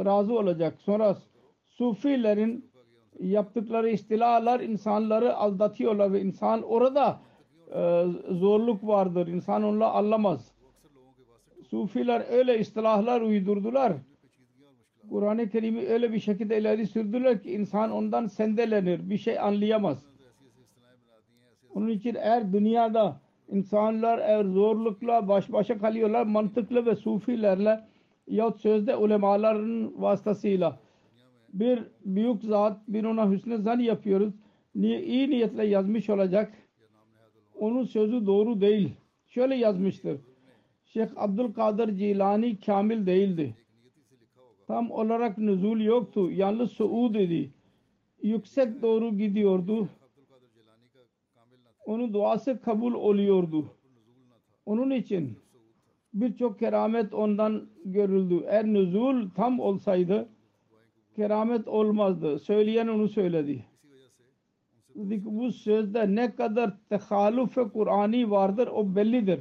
razı 0.04 0.38
olacak. 0.38 0.74
Sonra 0.80 1.16
sufilerin 1.66 2.70
yaptıkları 3.20 3.90
istilalar 3.90 4.60
insanları 4.60 5.36
aldatıyorlar 5.36 6.12
ve 6.12 6.20
insan 6.20 6.62
orada 6.62 7.20
e, 7.74 8.04
zorluk 8.30 8.86
vardır. 8.86 9.26
İnsan 9.26 9.62
onunla 9.62 9.92
anlamaz. 9.92 10.52
Sufiler 11.70 12.24
öyle 12.30 12.58
istilahlar 12.58 13.20
uydurdular 13.20 13.92
Kur'an-ı 15.10 15.48
Kerim'i 15.48 15.88
öyle 15.88 16.12
bir 16.12 16.20
şekilde 16.20 16.58
ileri 16.58 16.86
sürdüler 16.86 17.42
ki 17.42 17.50
insan 17.52 17.90
ondan 17.90 18.26
sendelenir. 18.26 19.10
Bir 19.10 19.18
şey 19.18 19.38
anlayamaz. 19.38 20.06
Onun 21.74 21.88
için 21.88 22.14
eğer 22.14 22.52
dünyada 22.52 23.20
insanlar 23.48 24.18
eğer 24.18 24.44
zorlukla 24.44 25.28
baş 25.28 25.52
başa 25.52 25.78
kalıyorlar 25.78 26.26
mantıklı 26.26 26.86
ve 26.86 26.96
sufilerle 26.96 27.80
yahut 28.28 28.60
sözde 28.60 28.96
ulemaların 28.96 30.02
vasıtasıyla 30.02 30.78
bir 31.52 31.82
büyük 32.04 32.42
zat 32.42 32.88
bir 32.88 33.04
ona 33.04 33.30
hüsnü 33.30 33.58
zan 33.58 33.78
yapıyoruz. 33.78 34.34
Niye, 34.74 35.02
iyi 35.02 35.30
niyetle 35.30 35.66
yazmış 35.66 36.10
olacak. 36.10 36.52
Onun 37.54 37.84
sözü 37.84 38.26
doğru 38.26 38.60
değil. 38.60 38.92
Şöyle 39.26 39.54
yazmıştır. 39.54 40.20
Şeyh 40.84 41.06
Abdülkadir 41.16 41.96
Cilani 41.96 42.60
kamil 42.60 43.06
değildi. 43.06 43.54
Tam 44.66 44.90
olarak 44.90 45.38
nüzul 45.38 45.80
yoktu. 45.80 46.30
Yalnız 46.30 46.70
suud 46.70 47.14
idi. 47.14 47.50
Yüksek 48.22 48.82
doğru 48.82 49.18
gidiyordu. 49.18 49.88
Onun 51.86 52.12
duası 52.12 52.60
kabul 52.60 52.94
oluyordu. 52.94 53.66
Onun 54.66 54.90
için 54.90 55.38
birçok 56.14 56.58
keramet 56.58 57.14
ondan 57.14 57.68
görüldü. 57.84 58.44
Eğer 58.46 58.66
nüzul 58.66 59.30
tam 59.30 59.60
olsaydı 59.60 60.28
keramet 61.16 61.68
olmazdı. 61.68 62.38
Söyleyen 62.38 62.88
onu 62.88 63.08
söyledi. 63.08 63.64
Bu 65.24 65.52
sözde 65.52 66.14
ne 66.14 66.34
kadar 66.34 66.74
tehaluf 66.88 67.54
Kur'an'i 67.72 68.30
vardır 68.30 68.68
o 68.72 68.96
bellidir. 68.96 69.40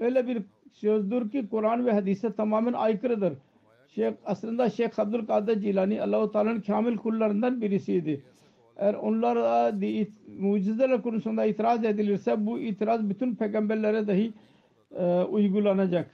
Öyle 0.00 0.26
bir 0.26 0.42
sözdür 0.72 1.30
ki 1.30 1.48
Kur'an 1.50 1.86
ve 1.86 1.92
hadise 1.92 2.32
tamamen 2.32 2.72
aykırıdır. 2.72 3.32
Şeyh, 3.96 4.12
aslında 4.24 4.70
Şeyh 4.70 4.98
Abdülkadir 4.98 5.60
Cilani 5.60 6.02
Allahu 6.02 6.32
Teala'nın 6.32 6.60
kamil 6.60 6.96
kullarından 6.96 7.60
birisiydi. 7.60 8.24
Eğer 8.76 8.94
onlara 8.94 9.72
mucizeler 10.38 11.02
konusunda 11.02 11.44
itiraz 11.44 11.84
edilirse 11.84 12.46
bu 12.46 12.58
itiraz 12.58 13.08
bütün 13.08 13.34
peygamberlere 13.34 14.06
dahi 14.06 14.32
e, 14.90 15.22
uygulanacak. 15.22 16.10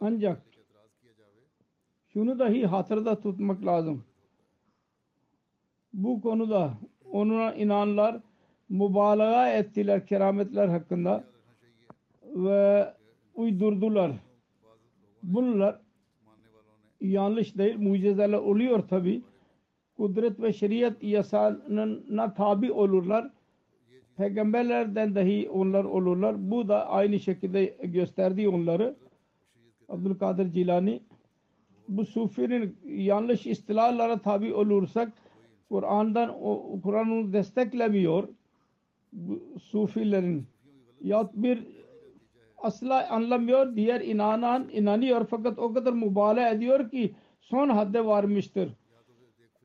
Ancak 0.00 0.42
şunu 2.12 2.38
dahi 2.38 2.66
hatırda 2.66 3.20
tutmak 3.20 3.66
lazım. 3.66 4.04
Bu 5.92 6.20
konuda 6.20 6.74
ona 7.12 7.54
inanlar 7.54 8.20
mübalağa 8.68 9.48
ettiler 9.48 10.06
kerametler 10.06 10.68
hakkında 10.68 11.24
ve 12.34 12.94
uydurdular. 13.34 14.12
Bunlar 15.24 15.80
yanlış 17.00 17.58
değil. 17.58 17.78
Mucizeler 17.78 18.38
oluyor 18.38 18.88
tabi. 18.88 19.22
Kudret 19.96 20.40
ve 20.40 20.52
şeriat 20.52 21.02
yasasına 21.02 22.34
tabi 22.34 22.72
olurlar. 22.72 23.30
Peygamberlerden 24.16 25.14
dahi 25.14 25.50
onlar 25.50 25.84
olurlar. 25.84 26.50
Bu 26.50 26.68
da 26.68 26.88
aynı 26.88 27.20
şekilde 27.20 27.64
gösterdi 27.82 28.48
onları. 28.48 28.96
Abdülkadir 29.88 30.52
Cilani 30.52 31.00
bu 31.88 32.04
sufinin 32.04 32.76
yanlış 32.86 33.46
istilalara 33.46 34.18
tabi 34.18 34.54
olursak 34.54 35.12
Kur'an'dan 35.68 36.34
Kur'an'ı 36.82 37.32
desteklemiyor 37.32 38.28
bu 39.12 39.40
sufilerin 39.60 40.46
yahut 41.00 41.30
bir 41.34 41.66
asla 42.64 43.08
anlamıyor. 43.10 43.76
Diğer 43.76 44.00
inanan 44.00 44.68
inanıyor 44.72 45.26
fakat 45.30 45.58
o 45.58 45.72
kadar 45.72 45.92
mübalağa 45.92 46.48
ediyor 46.48 46.90
ki 46.90 47.14
son 47.40 47.68
hadde 47.68 48.06
varmıştır. 48.06 48.72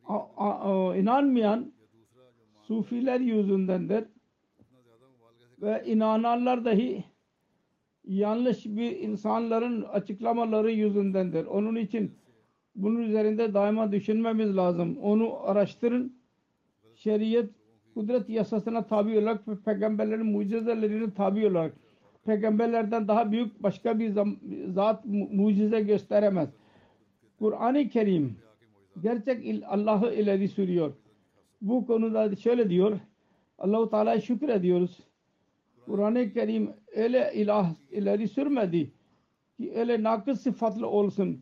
A, 0.05 0.17
a, 0.37 0.89
a, 0.89 0.95
inanmayan 0.95 1.71
sufiler 2.67 3.19
yüzündendir. 3.19 4.03
Ve 5.61 5.83
inananlar 5.85 6.65
dahi 6.65 7.03
yanlış 8.03 8.65
bir 8.65 8.99
insanların 8.99 9.81
açıklamaları 9.81 10.71
yüzündendir. 10.71 11.45
Onun 11.45 11.75
için 11.75 12.15
bunun 12.75 12.99
üzerinde 12.99 13.53
daima 13.53 13.91
düşünmemiz 13.91 14.57
lazım. 14.57 14.97
Onu 14.97 15.47
araştırın. 15.47 16.19
Şeriat 16.95 17.49
kudret 17.93 18.29
yasasına 18.29 18.87
tabi 18.87 19.19
olarak 19.19 19.45
peygamberlerin 19.65 20.25
mucizelerine 20.25 21.13
tabi 21.13 21.47
olarak 21.47 21.73
peygamberlerden 22.25 23.07
daha 23.07 23.31
büyük 23.31 23.63
başka 23.63 23.99
bir 23.99 24.13
zat 24.67 25.05
mu- 25.05 25.29
mucize 25.31 25.81
gösteremez. 25.81 26.49
Kur'an-ı 27.39 27.89
Kerim 27.89 28.35
gerçek 29.03 29.63
Allah'ı 29.67 30.13
ileri 30.13 30.47
sürüyor. 30.47 30.93
Bu 31.61 31.87
konuda 31.87 32.35
şöyle 32.35 32.69
diyor. 32.69 32.99
Allahu 33.57 33.89
Teala'ya 33.89 34.21
şükür 34.21 34.49
ediyoruz. 34.49 34.99
Kur'an-ı 35.85 36.33
Kerim 36.33 36.69
öyle 36.95 37.31
ilah 37.35 37.73
ileri 37.91 38.27
sürmedi 38.27 38.91
ki 39.57 39.73
öyle 39.75 40.03
nakıs 40.03 40.41
sıfatlı 40.41 40.87
olsun. 40.87 41.41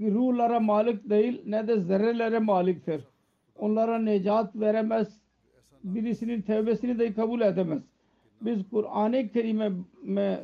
Ruhlara 0.00 0.60
malik 0.60 1.10
değil 1.10 1.42
ne 1.46 1.68
de 1.68 1.80
zerrelere 1.80 2.38
maliktir. 2.38 3.04
Onlara 3.56 3.98
necat 3.98 4.56
veremez. 4.56 5.20
Birisinin 5.84 6.42
tevbesini 6.42 6.98
de 6.98 7.14
kabul 7.14 7.40
edemez. 7.40 7.82
Biz 8.40 8.58
Kur'an-ı 8.70 9.28
Kerim'e 9.28 9.72
me- 10.06 10.40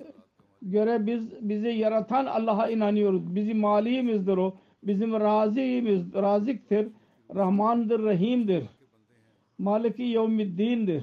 göre 0.63 1.07
biz 1.07 1.49
bizi 1.49 1.69
yaratan 1.69 2.27
Allah'a 2.27 2.71
inanıyoruz. 2.71 3.35
Bizim 3.35 3.59
malimizdir 3.59 4.37
o. 4.37 4.55
Bizim 4.83 5.13
razimiz, 5.13 6.15
raziktir. 6.15 6.89
Rahmandır, 7.35 8.03
Rahim'dir. 8.05 8.65
Maliki 9.59 10.03
yevmiddin'dir. 10.03 11.03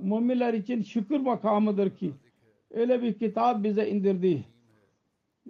Müminler 0.00 0.54
için 0.54 0.82
şükür 0.82 1.20
makamıdır 1.20 1.90
ki 1.90 2.12
öyle 2.70 3.02
bir 3.02 3.18
kitap 3.18 3.64
bize 3.64 3.88
indirdi. 3.88 4.44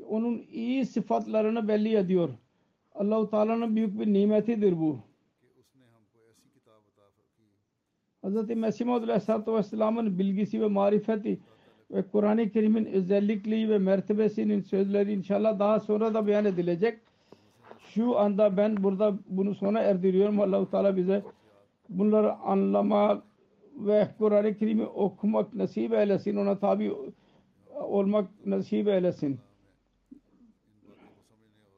Onun 0.09 0.43
iyi 0.53 0.87
sıfatlarını 0.87 1.69
belli 1.69 1.97
ediyor. 1.97 2.29
Allah-u 2.95 3.31
Teala'nın 3.31 3.77
büyük 3.77 4.01
bir 4.01 4.13
nimetidir 4.13 4.79
bu. 4.81 4.99
Hz. 8.25 8.57
Mesih 8.57 8.89
Aleyhisselatü 8.89 9.53
Vesselam'ın 9.53 10.19
bilgisi 10.19 10.61
ve 10.61 10.67
marifeti 10.67 11.41
ve 11.91 12.03
Kur'an-ı 12.03 12.51
Kerim'in 12.51 12.85
özellikliği 12.85 13.71
ve 13.71 13.79
mertebesinin 13.79 14.61
sözleri 14.61 15.13
inşallah 15.13 15.59
daha 15.59 15.81
sonra 15.81 16.15
da 16.15 16.27
beyan 16.27 16.45
edilecek. 16.45 16.99
Şu 17.79 18.19
anda 18.19 18.57
ben 18.57 18.77
burada 18.85 19.19
bunu 19.29 19.55
sona 19.55 19.81
erdiriyorum. 19.81 20.41
Allah-u 20.41 20.71
Teala 20.71 20.97
bize 20.97 21.23
bunları 21.89 22.35
anlamak 22.35 23.23
ve 23.77 24.09
Kur'an-ı 24.19 24.55
Kerim'i 24.55 24.87
okumak 24.87 25.55
nasip 25.55 25.93
eylesin. 25.93 26.37
Ona 26.37 26.59
tabi 26.59 26.93
olmak 27.81 28.47
nasip 28.47 28.89
eylesin. 28.89 29.39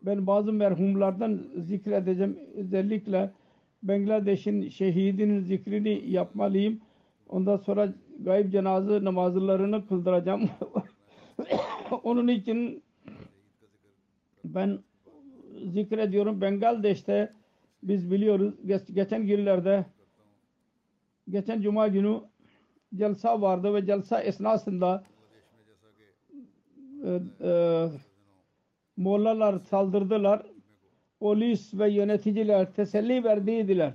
Ben 0.03 0.27
bazı 0.27 0.53
merhumlardan 0.53 1.41
zikredeceğim. 1.57 2.39
Özellikle 2.55 3.31
Bangladeş'in 3.89 4.69
şehidinin 4.69 5.41
zikrini 5.41 6.11
yapmalıyım. 6.11 6.81
Ondan 7.29 7.57
sonra 7.57 7.93
gayb 8.21 8.53
cenaze 8.53 9.05
namazlarını 9.05 9.87
kıldıracağım. 9.87 10.51
Onun 12.03 12.29
için 12.29 12.83
ben 14.45 14.79
zikrediyorum. 15.73 16.41
Bangladeş'te 16.41 17.33
biz 17.83 18.11
biliyoruz 18.11 18.55
geç- 18.67 18.95
geçen 18.95 19.27
günlerde 19.27 19.87
geçen 21.29 21.61
cuma 21.61 21.89
günü 21.89 22.21
celsa 22.95 23.41
vardı 23.41 23.75
ve 23.75 23.87
celsa 23.87 24.21
esnasında 24.23 25.05
e, 27.05 27.21
e, 27.41 27.51
mollalar 28.97 29.59
saldırdılar. 29.59 30.47
Polis 31.21 31.75
ve 31.75 31.91
yöneticiler 31.91 32.73
teselli 32.73 33.25
verdiydiler. 33.25 33.93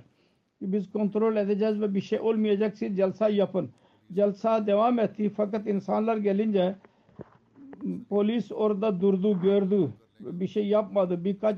Biz 0.60 0.92
kontrol 0.92 1.36
edeceğiz 1.36 1.80
ve 1.80 1.94
bir 1.94 2.00
şey 2.00 2.20
olmayacak 2.20 2.78
siz 2.78 2.96
celsa 2.96 3.28
yapın. 3.28 3.70
Celsa 4.12 4.66
devam 4.66 4.98
etti 4.98 5.30
fakat 5.36 5.66
insanlar 5.66 6.16
gelince 6.16 6.74
polis 8.08 8.52
orada 8.52 9.00
durdu 9.00 9.40
gördü 9.40 9.90
bir 10.20 10.48
şey 10.48 10.66
yapmadı 10.66 11.24
birkaç 11.24 11.56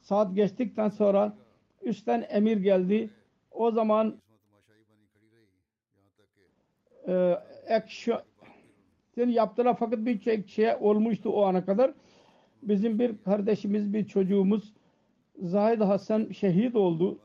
saat 0.00 0.34
geçtikten 0.34 0.88
sonra 0.88 1.36
üstten 1.82 2.26
emir 2.28 2.56
geldi 2.56 3.10
o 3.50 3.70
zaman 3.70 4.14
e, 7.08 7.36
action 7.70 8.20
yaptılar 9.16 9.76
fakat 9.78 9.98
bir 9.98 10.20
şey, 10.20 10.46
şey 10.46 10.74
olmuştu 10.80 11.30
o 11.30 11.42
ana 11.44 11.64
kadar 11.64 11.92
bizim 12.62 12.98
bir 12.98 13.14
kardeşimiz 13.24 13.92
bir 13.92 14.06
çocuğumuz 14.06 14.72
Zahid 15.40 15.80
Hasan 15.80 16.32
şehit 16.32 16.76
oldu 16.76 17.18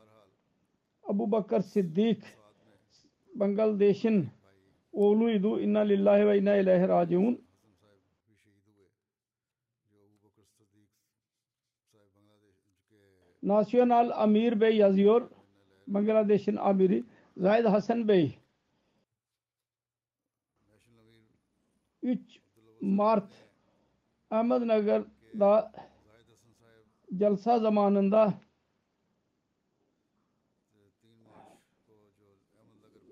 Abu 1.02 1.32
Bakar 1.32 1.60
Siddiq 1.60 2.20
Bangladeş'in 3.34 4.28
oğluydu. 4.92 5.60
İnna 5.60 5.80
lillahi 5.80 6.26
ve 6.26 6.38
inna 6.38 6.56
ileyhi 6.56 6.88
raciun. 6.88 7.46
Nasyonal 13.42 14.10
Amir 14.22 14.60
Bey 14.60 14.76
yazıyor. 14.76 15.30
Bangladeş'in 15.86 16.56
amiri 16.56 17.04
Zahid 17.36 17.64
Hasan 17.64 18.08
Bey 18.08 18.38
3 22.02 22.20
Mart 22.80 23.32
Ahmednagar'da 24.30 25.72
jalsa 27.12 27.58
zamanında 27.58 28.34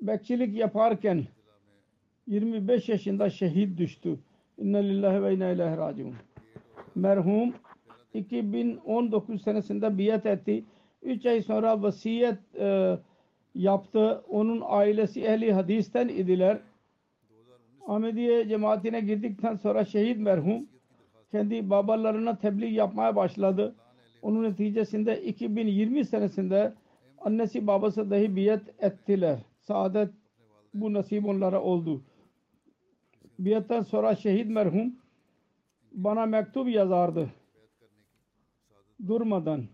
bekçilik 0.02 0.56
yaparken 0.56 1.24
25 2.26 2.88
yaşında 2.88 3.30
şehit 3.30 3.78
düştü. 3.78 4.18
İnna 4.58 4.78
lillahi 4.78 5.22
ve 5.22 5.34
inna 5.34 5.50
ileyhi 5.50 5.76
raciun. 5.76 6.14
Merhum 6.94 7.54
2019 8.14 9.42
senesinde 9.42 9.98
biat 9.98 10.26
etti. 10.26 10.64
3 11.02 11.26
ay 11.26 11.42
sonra 11.42 11.82
vasiyet 11.82 12.38
e, 12.58 12.98
yaptı. 13.54 14.24
Onun 14.28 14.62
ailesi 14.66 15.24
ehli 15.24 15.52
hadisten 15.52 16.08
idiler. 16.08 16.58
Ahmediye 17.86 18.48
cemaatine 18.48 19.00
girdikten 19.00 19.56
sonra 19.56 19.84
şehit 19.84 20.18
merhum 20.18 20.66
kendi 21.30 21.70
babalarına 21.70 22.38
tebliğ 22.38 22.74
yapmaya 22.74 23.16
başladı. 23.16 23.74
Onun 24.24 24.42
neticesinde 24.42 25.22
2020 25.22 26.04
senesinde 26.04 26.74
annesi 27.18 27.66
babası 27.66 28.10
dahi 28.10 28.36
biat 28.36 28.62
ettiler. 28.78 29.38
Saadet 29.60 30.10
bu 30.74 30.92
nasip 30.92 31.26
onlara 31.26 31.62
oldu. 31.62 32.02
Biattan 33.38 33.82
sonra 33.82 34.14
şehit 34.14 34.46
merhum 34.46 34.96
bana 35.92 36.26
mektup 36.26 36.68
yazardı. 36.68 37.30
Durmadan. 39.06 39.64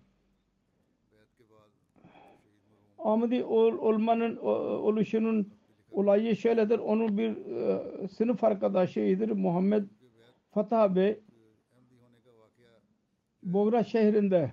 Ahmedi 2.98 3.44
ol, 3.44 3.78
olmanın 3.78 4.36
oluşunun 4.36 5.52
olayı 5.90 6.36
şöyledir. 6.36 6.78
Onun 6.78 7.18
bir 7.18 7.30
e, 7.30 8.08
sınıf 8.08 8.44
arkadaşıydır. 8.44 9.30
Muhammed 9.30 9.84
Fatah 10.50 10.94
Bey 10.94 11.20
Bogra 13.42 13.84
şehrinde 13.84 14.52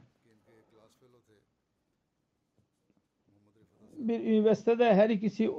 bir 3.98 4.20
üniversitede 4.20 4.96
her 4.96 5.10
ikisi 5.10 5.50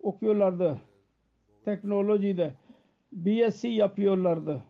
okuyorlardı. 0.00 0.80
Teknolojide. 1.64 2.54
BSc 3.12 3.68
yapıyorlardı. 3.68 4.62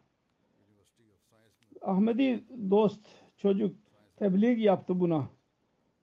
Ahmedi 1.80 2.44
dost 2.70 3.06
çocuk 3.36 3.76
tebliğ 4.16 4.60
yaptı 4.60 5.00
buna. 5.00 5.28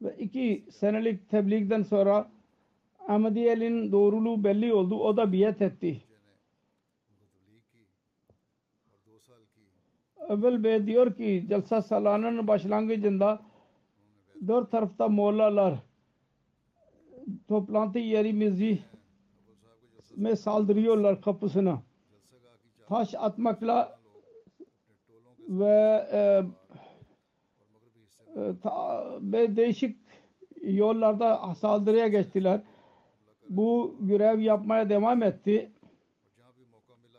Ve 0.01 0.15
iki 0.17 0.65
senelik 0.71 1.29
tebliğden 1.29 1.83
sonra 1.83 2.31
Ahmediye'nin 3.07 3.91
doğruluğu 3.91 4.43
belli 4.43 4.73
oldu. 4.73 4.95
O 4.95 5.17
da 5.17 5.33
biat 5.33 5.61
etti. 5.61 6.06
Evvel 10.29 10.63
Bey 10.63 10.87
diyor 10.87 11.15
ki 11.15 11.45
Jalsa 11.49 11.81
Salana'nın 11.81 12.47
başlangıcında 12.47 13.41
dört 14.47 14.71
tarafta 14.71 15.07
mollalar 15.07 15.75
toplantı 17.47 17.99
yerimizi 17.99 18.79
me 20.15 20.35
saldırıyorlar 20.35 21.21
kapısına. 21.21 21.81
Taş 22.87 23.15
atmakla 23.17 23.99
ve 25.49 26.07
e, 26.11 26.43
e, 28.35 28.53
ta, 28.63 29.03
ve 29.21 29.55
değişik 29.55 29.97
yollarda 30.61 31.55
saldırıya 31.55 32.07
geçtiler. 32.07 32.61
Bu 33.49 33.95
görev 33.99 34.39
yapmaya 34.39 34.89
devam 34.89 35.23
etti. 35.23 35.71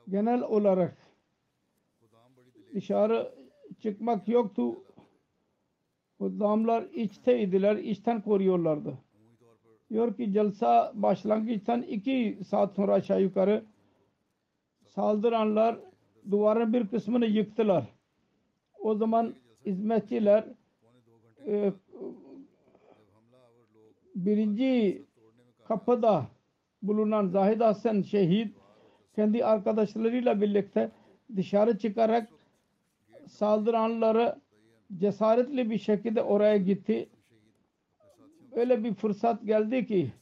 Genel 0.09 0.43
olarak 0.43 0.98
dışarı 2.79 3.35
çıkmak 3.83 4.29
yoktu. 4.29 4.85
Damlar 6.21 6.83
içteydiler, 6.83 7.77
içten 7.77 8.21
koruyorlardı. 8.23 8.99
Diyor 9.91 10.17
ki 10.17 10.31
Jalsa 10.33 10.93
başlangıçtan 10.95 11.83
iki 11.83 12.39
saat 12.49 12.75
sonra 12.75 12.93
aşağı 12.95 13.23
yukarı 13.23 13.65
saldıranlar 14.87 15.79
duvarın 16.31 16.73
bir 16.73 16.89
kısmını 16.89 17.27
yıktılar. 17.27 17.85
O 18.81 18.95
zaman 18.95 19.35
hizmetçiler 19.67 20.45
e, 21.47 21.73
birinci 24.15 25.03
kapıda 25.69 26.27
bulunan 26.83 27.27
Zahid 27.27 27.61
Hasan 27.61 28.03
şehit 28.03 28.57
kendi 29.15 29.45
arkadaşlarıyla 29.45 30.41
birlikte 30.41 30.91
dışarı 31.37 31.79
çıkarak 31.79 32.38
saldıranları 33.29 34.37
cesaretli 34.97 35.71
bir 35.71 35.79
şekilde 35.79 36.23
oraya 36.23 36.57
gitti. 36.57 37.09
Öyle 38.53 38.85
bir 38.85 38.95
fırsat 38.95 39.47
geldi 39.47 39.87
ki 39.87 40.13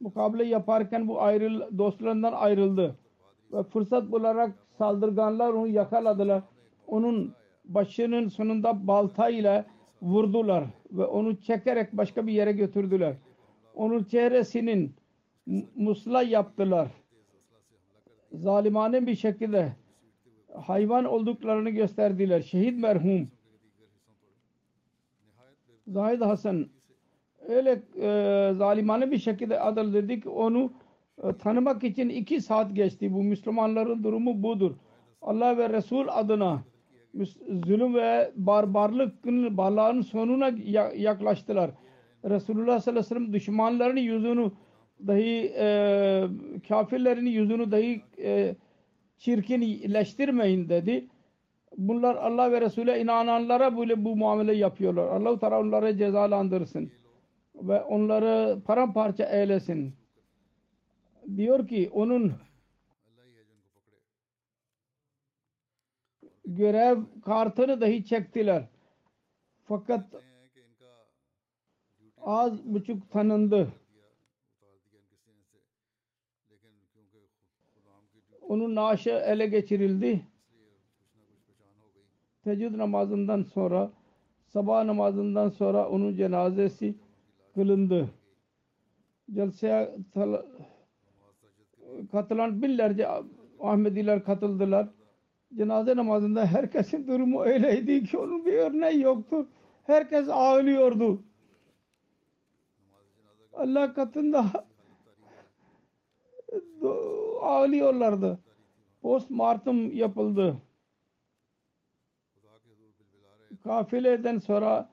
mukabele 0.00 0.44
yaparken 0.44 1.08
bu 1.08 1.22
ayrıl 1.22 1.78
dostlarından 1.78 2.32
ayrıldı. 2.32 2.96
Ve 3.52 3.62
fırsat 3.62 4.10
bularak 4.10 4.54
saldırganlar 4.78 5.52
onu 5.52 5.66
yakaladılar. 5.66 6.42
Onun 6.86 7.34
başının 7.64 8.28
sonunda 8.28 8.86
baltayla 8.86 9.64
vurdular 10.02 10.64
ve 10.90 11.04
onu 11.04 11.40
çekerek 11.40 11.92
başka 11.92 12.26
bir 12.26 12.32
yere 12.32 12.52
götürdüler. 12.52 13.14
Onun 13.74 14.04
çehresinin 14.04 14.94
musla 15.76 16.22
yaptılar. 16.22 16.88
Zalimane 18.32 19.06
bir 19.06 19.14
şekilde 19.14 19.72
hayvan 20.56 21.04
olduklarını 21.04 21.70
gösterdiler. 21.70 22.40
Şehit 22.40 22.78
merhum 22.78 23.28
Zahid 25.86 26.20
Hasan 26.20 26.66
öyle 27.48 27.82
e, 28.00 28.52
zalimane 28.54 29.10
bir 29.10 29.18
şekilde 29.18 29.60
adıl 29.60 30.08
ki 30.08 30.28
onu 30.28 30.72
e, 31.22 31.32
tanımak 31.32 31.84
için 31.84 32.08
iki 32.08 32.40
saat 32.40 32.74
geçti. 32.76 33.12
Bu 33.12 33.22
Müslümanların 33.22 34.04
durumu 34.04 34.42
budur. 34.42 34.74
Allah 35.22 35.58
ve 35.58 35.68
Resul 35.68 36.06
adına 36.08 36.62
zulüm 37.66 37.94
ve 37.94 38.32
barbarlıkın 38.36 39.56
balağın 39.56 40.00
sonuna 40.00 40.48
yaklaştılar. 40.96 41.70
Resulullah 42.24 42.80
sallallahu 42.80 43.00
aleyhi 43.00 43.14
ve 43.14 43.18
sellem 43.18 43.32
düşmanlarının 43.32 44.00
yüzünü 44.00 44.50
dahi 45.06 45.52
e, 45.58 45.66
kafirlerin 46.68 47.26
yüzünü 47.26 47.72
dahi 47.72 48.02
e, 48.18 48.56
çirkinleştirmeyin 49.18 50.68
dedi. 50.68 51.06
Bunlar 51.76 52.16
Allah 52.16 52.52
ve 52.52 52.60
Resul'e 52.60 53.00
inananlara 53.00 53.78
böyle 53.78 54.04
bu 54.04 54.16
muamele 54.16 54.54
yapıyorlar. 54.54 55.08
Allah-u 55.08 55.38
Teala 55.38 55.60
onları 55.60 55.98
cezalandırsın 55.98 56.90
ve 57.54 57.82
onları 57.82 58.60
paramparça 58.66 59.24
eylesin. 59.24 59.94
Diyor 61.36 61.68
ki 61.68 61.90
onun 61.92 62.32
görev 66.44 66.98
kartını 67.24 67.80
dahi 67.80 68.04
çektiler. 68.04 68.64
Fakat 69.64 70.04
az 72.20 72.64
buçuk 72.64 73.10
tanındı. 73.10 73.72
Onun 78.48 78.74
naaşı 78.74 79.10
ele 79.10 79.46
geçirildi. 79.46 80.22
Teheccüd 82.44 82.78
namazından 82.78 83.42
sonra 83.42 83.90
sabah 84.46 84.84
namazından 84.84 85.48
sonra 85.48 85.88
onun 85.88 86.16
cenazesi 86.16 86.94
kılındı. 87.54 88.08
Celseye 89.34 89.96
katılan 92.12 92.62
binlerce 92.62 93.08
Ahmediler 93.60 94.24
katıldılar. 94.24 94.88
cenaze 95.56 95.96
namazında 95.96 96.46
herkesin 96.46 97.06
durumu 97.06 97.42
öyleydi 97.42 98.04
ki 98.04 98.18
onun 98.18 98.46
bir 98.46 98.52
örneği 98.52 99.00
yoktu. 99.00 99.48
Herkes 99.84 100.28
ağlıyordu. 100.28 101.22
Allah 103.52 103.94
katında 103.94 104.66
ağlıyorlardı. 107.42 108.38
Postmortem 109.02 109.92
yapıldı. 109.92 110.56
Kafileden 113.64 114.38
sonra 114.38 114.90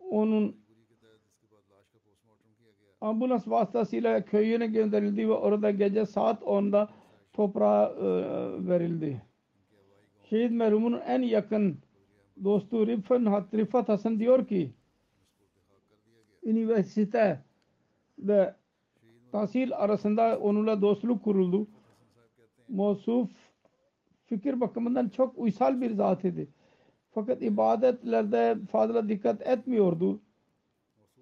onun 0.00 0.56
ambulans 3.00 3.48
vasıtasıyla 3.48 4.24
köyüne 4.24 4.66
gönderildi 4.66 5.28
ve 5.28 5.32
orada 5.32 5.70
gece 5.70 6.06
saat 6.06 6.42
10'da 6.42 6.88
toprağa 7.32 7.86
e, 7.86 8.04
verildi. 8.68 9.22
Şehit 10.30 10.50
merhumun 10.50 11.00
en 11.06 11.22
yakın 11.22 11.78
dostu 12.44 12.86
Rifan, 12.86 13.46
Rifat 13.54 13.88
Hasan 13.88 14.18
diyor 14.18 14.46
ki 14.46 14.72
üniversitede 16.42 17.40
tahsil 19.32 19.72
arasında 19.74 20.38
onunla 20.38 20.82
dostluk 20.82 21.24
kuruldu. 21.24 21.66
Mosuf 22.68 23.30
fikir 24.26 24.60
bakımından 24.60 25.08
çok 25.08 25.38
uysal 25.38 25.80
bir 25.80 25.90
zat 25.90 26.24
idi. 26.24 26.48
Fakat 27.14 27.42
ibadetlerde 27.42 28.56
fazla 28.72 29.08
dikkat 29.08 29.46
etmiyordu. 29.46 30.20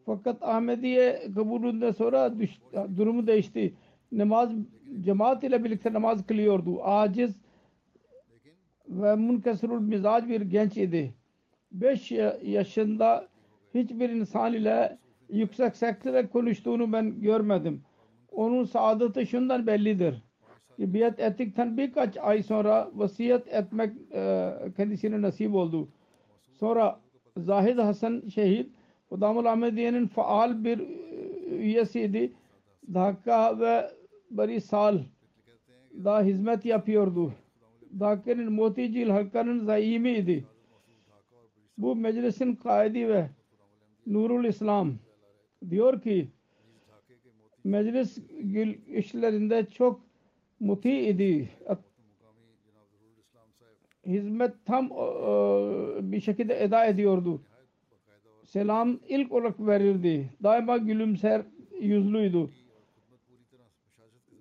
Fakat 0.06 0.42
Ahmediye 0.42 1.22
kabulünden 1.34 1.92
sonra 1.92 2.38
düş, 2.38 2.58
durumu 2.96 3.26
değişti. 3.26 3.74
Namaz 4.12 4.50
cemaat 5.00 5.44
ile 5.44 5.64
birlikte 5.64 5.92
namaz 5.92 6.26
kılıyordu. 6.26 6.84
Aciz 6.84 7.36
ve 8.88 9.14
munkesirul 9.14 9.80
mizac 9.80 10.28
bir 10.28 10.40
genç 10.40 10.76
idi. 10.76 11.14
5 11.72 12.12
yaşında 12.42 13.28
hiçbir 13.74 14.10
insan 14.10 14.54
ile 14.54 14.98
yüksek 15.28 15.76
sesle 15.76 16.26
konuştuğunu 16.26 16.92
ben 16.92 17.20
görmedim. 17.20 17.82
Onun 18.32 18.64
saadeti 18.64 19.26
şundan 19.26 19.66
bellidir. 19.66 20.22
Biat 20.80 21.20
ettikten 21.20 21.76
birkaç 21.76 22.16
ay 22.16 22.42
sonra 22.42 22.90
vasiyet 22.94 23.48
etmek 23.48 23.96
e, 24.12 24.52
kendisine 24.76 25.22
nasip 25.22 25.54
oldu. 25.54 25.88
Sonra 26.60 27.00
Zahid 27.36 27.78
Hasan 27.78 28.22
şehit 28.34 28.70
Hudamul 29.08 29.44
Ahmediye'nin 29.44 30.06
faal 30.06 30.64
bir 30.64 30.78
e, 30.78 30.84
üyesiydi. 31.56 32.32
Dhaka 32.94 33.60
ve 33.60 33.90
bari 34.30 34.60
sal 34.60 34.98
da 36.04 36.22
hizmet 36.22 36.64
yapıyordu. 36.64 37.32
Dhakka'nın 38.00 38.52
Moticil 38.52 39.08
halkanın 39.08 39.64
zaimiydi. 39.64 40.44
Bu 41.78 41.96
meclisin 41.96 42.54
kaidi 42.54 43.08
ve 43.08 43.30
Nurul 44.06 44.44
İslam 44.44 44.94
diyor 45.70 46.02
ki 46.02 46.28
meclis 47.64 48.18
işlerinde 48.88 49.66
çok 49.66 50.09
muti 50.60 51.08
idi. 51.08 51.48
Hizmet 54.06 54.54
tam 54.64 54.84
e, 54.84 54.94
e, 54.94 56.12
bir 56.12 56.20
şekilde 56.20 56.62
eda 56.62 56.84
ediyordu. 56.84 57.40
Selam 58.44 59.00
ilk 59.08 59.32
olarak 59.32 59.60
verirdi. 59.60 60.30
Daima 60.42 60.76
gülümser 60.76 61.42
yüzlüydü. 61.80 62.50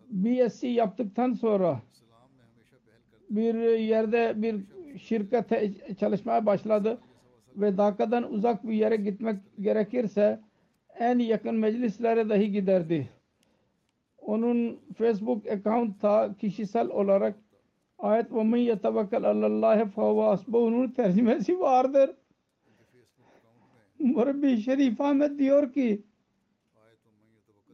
BSc 0.10 0.68
yaptıktan 0.68 1.34
sonra 1.34 1.82
bir 3.30 3.56
yerde 3.78 4.34
bir 4.36 4.62
şirkete 4.98 5.74
çalışmaya 6.00 6.46
başladı 6.46 6.98
ve 7.56 7.78
Daka'dan 7.78 8.34
uzak 8.34 8.68
bir 8.68 8.74
yere 8.74 8.96
gitmek 8.96 9.38
gerekirse 9.60 10.40
en 11.00 11.20
yakın 11.20 11.56
meclislere 11.56 12.30
dahi 12.30 12.52
giderdi. 12.52 13.10
Onun 14.22 14.80
Facebook 14.98 15.48
account'a 15.48 16.36
kişisel 16.38 16.88
olarak 16.90 17.36
ayet 18.00 18.32
ve 18.32 18.44
men 18.44 18.58
yetevekkal 18.58 19.24
alallahi 19.24 19.90
fevve 19.90 20.24
asbuhunun 20.24 20.88
tercümesi 20.88 21.60
vardır. 21.60 22.16
Murabbi 24.00 24.58
Şerif 24.58 25.02
Ahmet 25.02 25.40
diyor 25.40 25.74
ki 25.74 26.04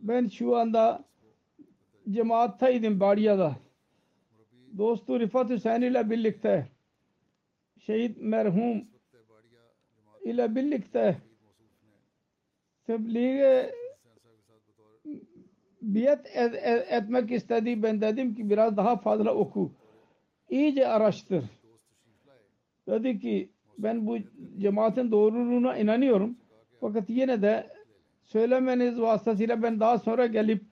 ben 0.02 0.28
şu 0.28 0.56
anda 0.56 1.06
cemaattaydım 2.10 3.00
Bariya'da. 3.00 3.56
Dostu 4.78 5.20
Rifat 5.20 5.50
Hüseyin 5.50 5.82
ile 5.82 6.10
birlikte 6.10 6.68
şehit 7.80 8.18
merhum 8.22 8.88
ile 10.24 10.56
birlikte 10.56 11.18
tebliğe 12.88 13.72
biyet 15.86 16.19
et, 16.33 16.53
et, 16.55 16.88
etmek 16.89 17.31
istedi. 17.31 17.83
Ben 17.83 18.01
dedim 18.01 18.36
ki 18.36 18.49
biraz 18.49 18.77
daha 18.77 18.97
fazla 18.97 19.33
oku. 19.33 19.71
İyice 20.49 20.88
araştır. 20.88 21.43
Dedi 22.88 23.19
ki 23.19 23.49
ben 23.77 24.07
bu 24.07 24.17
cemaatin 24.59 25.11
doğruluğuna 25.11 25.77
inanıyorum. 25.77 26.36
Fakat 26.81 27.09
yine 27.09 27.41
de 27.41 27.67
söylemeniz 28.23 29.01
vasıtasıyla 29.01 29.61
ben 29.63 29.79
daha 29.79 29.99
sonra 29.99 30.25
gelip 30.25 30.63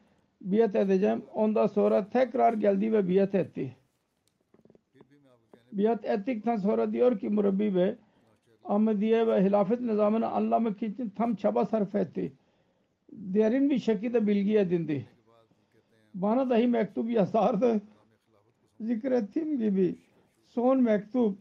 biyet 0.42 0.76
edeceğim. 0.76 1.24
Ondan 1.34 1.68
sonra 1.68 2.10
tekrar 2.10 2.54
geldi 2.54 2.94
ve 2.94 3.08
biyet 3.08 3.36
etti. 3.36 3.76
Biyet 5.72 6.06
ettikten 6.06 6.56
sonra 6.56 6.94
diyor 6.94 7.20
ki 7.20 7.30
Murabbi 7.30 7.76
Bey 7.76 7.96
Ahmediye 8.66 9.28
ve 9.28 9.44
hilafet 9.44 9.82
nizamını 9.82 10.28
anlamak 10.28 10.84
için 10.84 11.10
tam 11.10 11.36
çaba 11.36 11.66
sarf 11.66 11.96
etti 11.96 12.34
derin 13.16 13.70
bir 13.70 13.80
şekilde 13.80 14.28
bilgi 14.28 14.58
edindi. 14.58 15.08
Bana 16.14 16.50
dahi 16.50 16.68
mektup 16.68 17.10
yazardı. 17.10 17.82
Zikrettiğim 18.80 19.58
gibi 19.58 19.96
son 20.48 20.82
mektup 20.82 21.38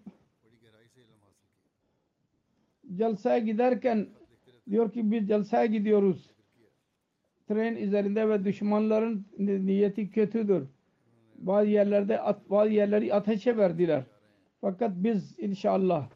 celsaya 2.95 3.39
giderken 3.39 4.07
diyor 4.71 4.93
ki 4.93 5.11
biz 5.11 5.29
celsaya 5.29 5.67
gidiyoruz. 5.67 6.31
Tren 7.49 7.77
üzerinde 7.77 8.29
ve 8.29 8.45
düşmanların 8.45 9.27
niyeti 9.39 10.11
kötüdür. 10.11 10.69
Bazı 11.39 11.69
yerlerde 11.69 12.21
at, 12.21 12.51
bazı 12.51 12.71
yerleri 12.71 13.15
ateşe 13.15 13.57
verdiler. 13.57 14.05
Fakat 14.61 14.93
biz 14.97 15.39
inşallah 15.39 16.09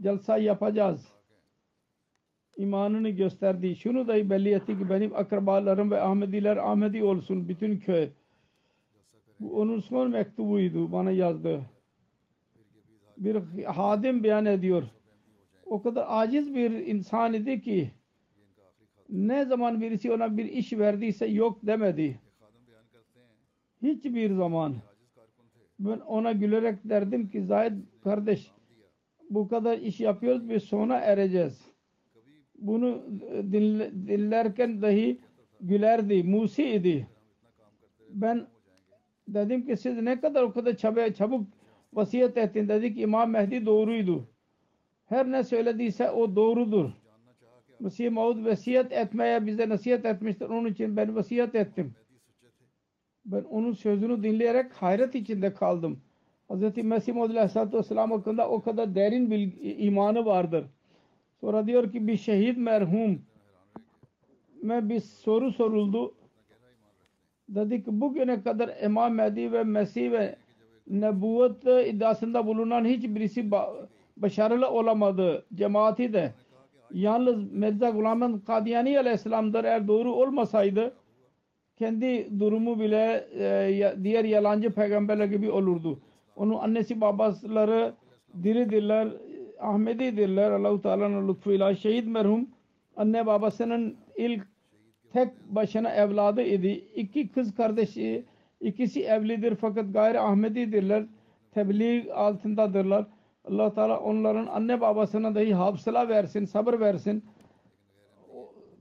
celsa 0.00 0.38
yapacağız 0.38 1.13
imanını 2.56 3.08
gösterdi. 3.08 3.76
Şunu 3.76 4.08
da 4.08 4.30
belli 4.30 4.54
etti 4.54 4.78
ki 4.78 4.90
benim 4.90 5.16
akrabalarım 5.16 5.90
ve 5.90 6.00
Ahmediler 6.00 6.56
Ahmedi 6.56 7.04
olsun 7.04 7.48
bütün 7.48 7.78
köy. 7.78 8.08
Bu 9.40 9.60
onun 9.60 9.80
son 9.80 10.10
mektubuydu 10.10 10.92
bana 10.92 11.10
yazdı. 11.10 11.62
Bir 13.16 13.64
hadim 13.64 14.24
beyan 14.24 14.46
ediyor. 14.46 14.82
O 15.66 15.82
kadar 15.82 16.04
aciz 16.08 16.54
bir 16.54 16.70
insan 16.70 17.34
idi 17.34 17.60
ki 17.60 17.90
ne 19.08 19.44
zaman 19.44 19.80
birisi 19.80 20.12
ona 20.12 20.36
bir 20.36 20.44
iş 20.44 20.72
verdiyse 20.72 21.26
yok 21.26 21.58
demedi. 21.62 22.20
Hiçbir 23.82 24.34
zaman. 24.34 24.74
Ben 25.78 25.98
ona 25.98 26.32
gülerek 26.32 26.78
derdim 26.84 27.28
ki 27.28 27.42
Zahid 27.42 27.72
kardeş 28.04 28.50
bu 29.30 29.48
kadar 29.48 29.78
iş 29.78 30.00
yapıyoruz 30.00 30.48
ve 30.48 30.60
sona 30.60 30.96
ereceğiz 30.96 31.73
bunu 32.58 33.02
e, 33.32 33.52
dinlerken 34.08 34.82
dahi 34.82 35.20
gülerdi, 35.60 36.22
Musi 36.22 36.64
idi. 36.64 37.08
Ben 38.10 38.46
dedim 39.28 39.66
ki 39.66 39.76
siz 39.76 40.02
ne 40.02 40.20
kadar 40.20 40.42
o 40.42 40.52
kadar 40.52 40.76
çabuk, 40.76 41.16
çabuk 41.16 41.46
vasiyet 41.92 42.36
ettin 42.36 42.68
dedik 42.68 43.00
İmam 43.00 43.30
Mehdi 43.30 43.66
doğruydu. 43.66 44.28
Her 45.06 45.30
ne 45.30 45.44
söylediyse 45.44 46.10
o 46.10 46.36
doğrudur. 46.36 46.90
Mesih 47.80 48.10
Maud 48.10 48.44
vasiyet 48.44 48.92
etmeye 48.92 49.46
bize 49.46 49.68
nasihat 49.68 50.04
etmiştir. 50.04 50.46
Onun 50.46 50.68
için 50.68 50.96
ben 50.96 51.16
vasiyet 51.16 51.54
ettim. 51.54 51.94
Ben 53.26 53.42
onun 53.42 53.72
sözünü 53.72 54.22
dinleyerek 54.22 54.72
hayret 54.72 55.14
içinde 55.14 55.54
kaldım. 55.54 56.00
Hz. 56.50 56.76
Mesih 56.76 57.14
Maud 57.14 57.30
Aleyhisselatü 57.30 57.78
Vesselam 57.78 58.10
hakkında 58.10 58.48
o 58.48 58.62
kadar 58.62 58.94
derin 58.94 59.30
bir 59.30 59.52
imanı 59.78 60.24
vardır. 60.24 60.64
Sonra 61.44 61.66
diyor 61.66 61.92
ki 61.92 62.06
bir 62.06 62.16
şehit 62.16 62.58
merhum 62.58 63.22
me 64.62 64.88
bir 64.88 65.00
soru 65.00 65.52
soruldu. 65.52 66.14
Dedi 67.48 67.84
ki 67.84 68.00
bugüne 68.00 68.42
kadar 68.42 68.70
İmam 68.84 69.14
Mehdi 69.14 69.52
ve 69.52 69.64
Mesih 69.64 70.12
ve 70.12 70.36
nebuvet 70.90 71.86
iddiasında 71.88 72.46
bulunan 72.46 72.84
hiçbirisi 72.84 73.40
ba- 73.40 73.86
başarılı 74.16 74.70
olamadı. 74.70 75.44
Cemaati 75.54 76.12
de. 76.12 76.32
Yalnız 76.92 77.52
Mirza 77.52 77.90
Gulamen 77.90 78.38
Kadiyani 78.38 78.98
Aleyhisselam'dır 78.98 79.64
eğer 79.64 79.88
doğru 79.88 80.12
olmasaydı 80.12 80.94
kendi 81.78 82.40
durumu 82.40 82.80
bile 82.80 83.26
e, 83.38 83.94
diğer 84.04 84.24
yalancı 84.24 84.70
peygamberler 84.70 85.26
gibi 85.26 85.50
olurdu. 85.50 85.98
Onun 86.36 86.54
annesi 86.54 87.00
babasları 87.00 87.94
diridirler. 88.42 89.08
Ahmedidirler. 89.64 90.50
Allah-u 90.50 90.82
Teala'nın 90.82 91.28
lütfuyla 91.28 91.74
şehit 91.74 92.06
merhum 92.06 92.48
anne 92.96 93.26
babasının 93.26 93.96
ilk 94.16 94.46
tek 95.12 95.28
başına 95.48 95.90
evladı 95.90 96.42
idi. 96.42 96.84
İki 96.94 97.28
kız 97.28 97.54
kardeşi 97.54 98.24
ikisi 98.60 99.04
evlidir 99.04 99.56
fakat 99.56 99.92
gayri 99.92 100.20
Ahmedidirler. 100.20 101.04
Tebliğ 101.54 102.12
altındadırlar. 102.14 103.06
allah 103.44 103.74
Teala 103.74 104.00
onların 104.00 104.46
anne 104.46 104.80
babasına 104.80 105.34
dahi 105.34 105.54
hafsala 105.54 106.08
versin, 106.08 106.44
sabır 106.44 106.80
versin. 106.80 107.24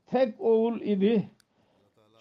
Tek 0.07 0.41
oğul 0.41 0.81
idi. 0.81 1.29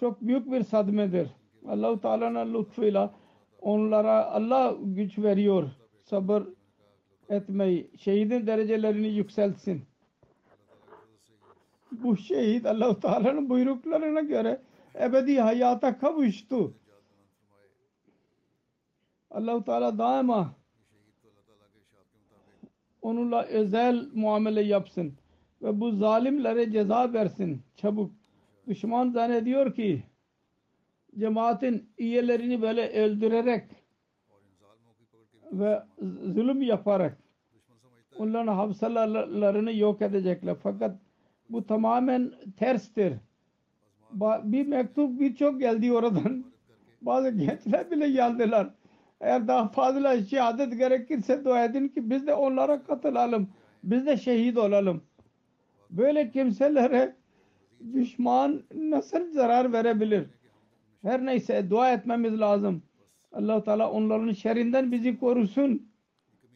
Çok 0.01 0.21
büyük 0.21 0.53
bir 0.53 0.63
sadmedir. 0.63 1.29
Allah-u 1.69 2.01
Teala'nın 2.01 2.55
lütfuyla 2.55 3.15
onlara 3.61 4.27
Allah 4.27 4.75
güç 4.83 5.19
veriyor. 5.19 5.71
Sabır 6.05 6.43
etmeyi. 7.33 7.91
Şehidin 7.99 8.47
derecelerini 8.47 9.09
yükseltsin. 9.09 9.83
Bu 11.93 12.17
şehit 12.17 12.67
Allah-u 12.67 13.01
Teala'nın 13.01 13.49
buyruklarına 13.49 14.21
göre 14.21 14.61
ebedi 15.01 15.41
hayata 15.41 15.99
kavuştu. 15.99 16.75
Allah-u 19.31 19.65
Teala 19.65 19.99
daima 19.99 20.55
onunla 23.03 23.45
özel 23.45 24.09
muamele 24.15 24.63
yapsın 24.63 25.15
ve 25.63 25.81
bu 25.81 25.93
zalimlere 25.93 26.73
ceza 26.73 27.13
versin 27.13 27.63
çabuk. 27.77 28.13
Düşman 28.69 29.11
zannediyor 29.11 29.75
ki 29.75 30.03
cemaatin 31.19 31.91
üyelerini 31.99 32.63
böyle 32.63 32.89
öldürerek 32.89 33.65
ve 35.53 35.83
zulüm 36.35 36.63
yaparak 36.63 37.22
onların 38.19 38.53
hafızalarını 38.55 39.73
yok 39.73 40.03
edecekler. 40.03 40.57
Fakat 40.63 40.97
bu 41.51 41.67
tamamen 41.67 42.33
terstir. 42.57 43.15
Bir 44.43 44.67
mektup 44.67 45.21
birçok 45.21 45.61
geldi 45.61 45.93
oradan. 45.93 46.45
Bazı 47.03 47.31
gençler 47.31 47.91
bile 47.91 48.11
geldiler. 48.11 48.67
Eğer 49.21 49.49
daha 49.49 49.69
fazla 49.69 50.23
şehadet 50.23 50.79
gerekirse 50.79 51.45
dua 51.45 51.65
edin 51.65 51.89
ki 51.89 52.11
biz 52.11 52.27
de 52.27 52.35
onlara 52.35 52.83
katılalım. 52.83 53.49
Biz 53.85 54.07
de 54.07 54.17
şehit 54.17 54.59
olalım. 54.59 55.03
Böyle 55.91 56.31
kimselere 56.31 57.17
düşman 57.95 58.63
nasıl 58.75 59.33
zarar 59.33 59.73
verebilir? 59.73 60.27
Her 61.03 61.27
neyse 61.27 61.71
dua 61.71 61.93
etmemiz 61.93 62.41
lazım. 62.41 62.83
allah 63.33 63.65
Teala 63.65 63.91
onların 63.91 64.33
şerrinden 64.33 64.93
bizi 64.93 65.19
korusun. 65.19 65.92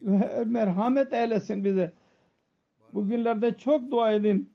Merhamet 0.45 1.13
eylesin 1.13 1.63
bize. 1.63 1.91
Bugünlerde 2.93 3.57
çok 3.57 3.91
dua 3.91 4.11
edin. 4.11 4.53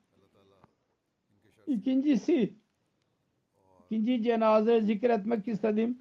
İkincisi 1.67 2.55
ikinci 3.91 4.23
cenaze 4.23 4.81
zikretmek 4.81 5.49
istedim. 5.49 5.99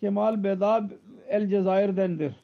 Kemal 0.00 0.44
Beda 0.44 0.88
El 1.28 1.48
Cezayir'dendir. 1.48 2.34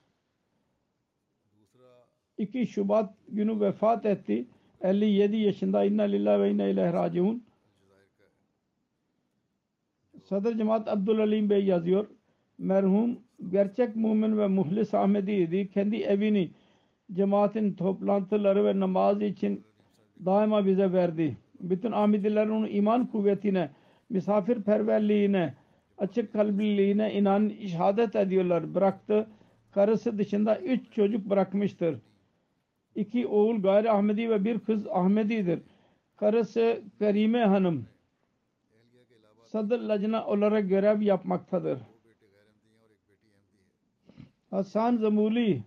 2 2.39 2.67
Şubat 2.67 3.15
günü 3.29 3.61
vefat 3.61 4.07
etti. 4.07 4.47
57 4.81 5.37
yaşında 5.37 5.85
inna 5.85 6.03
lillahi 6.03 6.41
ve 6.41 6.51
inna 6.51 6.67
ileyhi 6.67 6.93
raciun. 6.93 7.45
Sadr 10.25 10.57
Cemaat 10.57 10.89
Abdülalim 10.89 11.51
Bey 11.51 11.65
yazıyor. 11.65 12.07
Merhum 12.59 13.19
gerçek 13.51 13.97
mümin 13.97 14.39
ve 14.39 14.47
muhlis 14.47 14.95
Ahmedi'ydi. 14.95 15.69
Kendi 15.69 15.97
evini 15.97 16.51
cemaatin 17.13 17.75
toplantıları 17.75 18.65
ve 18.65 18.81
namaz 18.81 19.23
için 19.23 19.65
daima 20.25 20.67
bize 20.67 20.93
verdi. 20.93 21.37
Bütün 21.61 21.93
Ahmedilerin 21.93 22.51
onun 22.51 22.69
iman 22.69 23.07
kuvvetine, 23.07 23.71
misafirperverliğine, 24.11 25.55
açık 25.99 26.33
kalpliliğine 26.33 27.15
inan 27.15 27.53
şehadet 27.67 28.17
ediyorlar. 28.17 28.75
Bıraktı. 28.75 29.27
Karısı 29.71 30.19
dışında 30.19 30.59
üç 30.59 30.93
çocuk 30.93 31.31
bırakmıştır. 31.31 31.99
İki 32.95 33.27
oğul 33.27 33.63
gayri 33.63 33.91
Ahmedi 33.91 34.31
ve 34.31 34.45
bir 34.45 34.59
kız 34.59 34.87
Ahmedi'dir. 34.87 35.61
Karısı 36.17 36.81
Kerime 36.99 37.45
Hanım 37.45 37.87
Sadr 39.45 39.79
Lacna 39.79 40.27
olarak 40.27 40.69
görev 40.69 41.01
yapmaktadır. 41.01 41.79
Hasan 44.53 44.97
Zamuli 44.97 45.63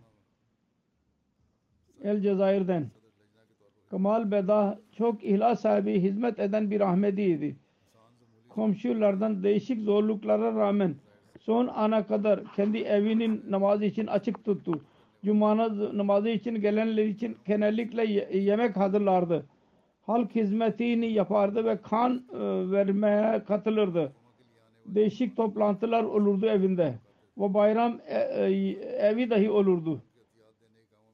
El 2.03 2.21
Cezayir'den 2.21 2.87
Kemal 3.89 4.31
Beda 4.31 4.79
çok 4.97 5.23
ihlas 5.23 5.61
sahibi 5.61 5.99
hizmet 5.99 6.39
eden 6.39 6.71
bir 6.71 6.81
Ahmedi'ydi. 6.81 7.55
Komşulardan 8.49 9.43
değişik 9.43 9.81
zorluklara 9.81 10.55
rağmen 10.55 10.95
son 11.39 11.67
ana 11.67 12.07
kadar 12.07 12.43
kendi 12.55 12.77
evinin 12.77 13.43
namazı 13.49 13.85
için 13.85 14.07
açık 14.07 14.45
tuttu. 14.45 14.81
Cuma 15.23 15.57
namazı 15.97 16.29
için 16.29 16.61
gelenler 16.61 17.05
için 17.05 17.37
genellikle 17.47 18.37
yemek 18.37 18.77
hazırlardı. 18.77 19.45
Halk 20.01 20.35
hizmetini 20.35 21.11
yapardı 21.11 21.65
ve 21.65 21.81
kan 21.81 22.23
e, 22.33 22.71
vermeye 22.71 23.43
katılırdı. 23.43 24.11
Değişik 24.85 25.37
toplantılar 25.37 26.03
olurdu 26.03 26.45
evinde. 26.45 27.04
Ve 27.37 27.53
bayram 27.53 27.99
e, 28.07 28.17
e, 28.17 28.47
evi 28.97 29.29
dahi 29.29 29.49
olurdu. 29.49 30.01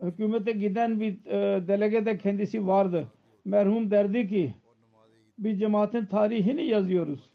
Hükümete 0.01 0.51
giden 0.51 0.99
bir 0.99 1.25
delege 1.67 2.05
de 2.05 2.17
kendisi 2.17 2.67
vardı. 2.67 3.07
Merhum 3.45 3.91
derdi 3.91 4.27
ki 4.27 4.53
bir 5.37 5.57
cemaatin 5.57 6.05
tarihini 6.05 6.65
yazıyoruz. 6.65 7.29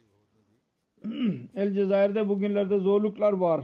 El 1.56 1.74
Cezayir'de 1.74 2.28
bugünlerde 2.28 2.78
zorluklar 2.78 3.32
var. 3.32 3.60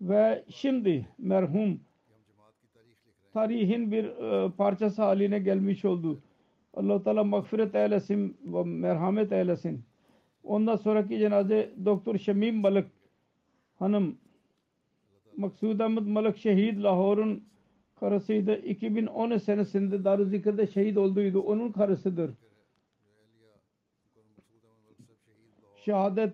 Ve 0.00 0.44
şimdi 0.48 1.06
merhum 1.18 1.80
tarihin 3.32 3.92
bir 3.92 4.04
e, 4.04 4.50
parçası 4.50 5.02
haline 5.02 5.38
gelmiş 5.38 5.84
oldu. 5.84 6.22
allah 6.74 7.02
Teala 7.02 7.24
mağfiret 7.24 7.74
eylesin 7.74 8.36
ve 8.44 8.64
merhamet 8.64 9.32
eylesin. 9.32 9.84
Ondan 10.44 10.76
sonraki 10.76 11.18
cenaze 11.18 11.70
Doktor 11.84 12.18
Şemim 12.18 12.62
Balık 12.62 12.86
hanım 13.78 14.18
Maksud 15.36 15.80
Ahmet 15.80 16.06
Malik 16.06 16.36
şehit 16.36 16.82
Lahor'un 16.82 17.44
karısıydı. 18.00 18.56
2010 18.56 19.36
senesinde 19.36 20.04
Darüzikir'de 20.04 20.66
şehit 20.66 20.96
olduydu. 20.96 21.40
Onun 21.40 21.72
karısıdır. 21.72 22.30
Şehadet 25.84 26.32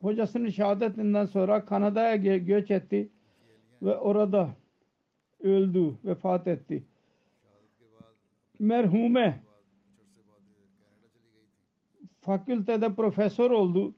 hocasının 0.00 0.48
şehadetinden 0.48 1.26
sonra 1.26 1.64
Kanada'ya 1.64 2.16
göç 2.36 2.70
etti 2.70 3.08
ve 3.82 3.96
orada 3.96 4.50
öldü, 5.40 5.94
vefat 6.04 6.46
etti. 6.46 6.82
Merhume 8.58 9.40
fakültede 12.20 12.94
profesör 12.94 13.50
oldu. 13.50 13.94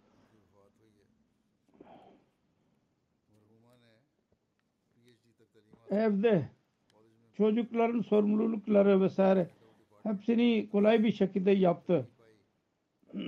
Evde 5.92 6.42
çocukların 7.36 8.00
sorumlulukları 8.00 9.00
vesaire 9.00 9.48
hepsini 10.02 10.68
kolay 10.72 11.04
bir 11.04 11.12
şekilde 11.12 11.50
yaptı. 11.50 12.08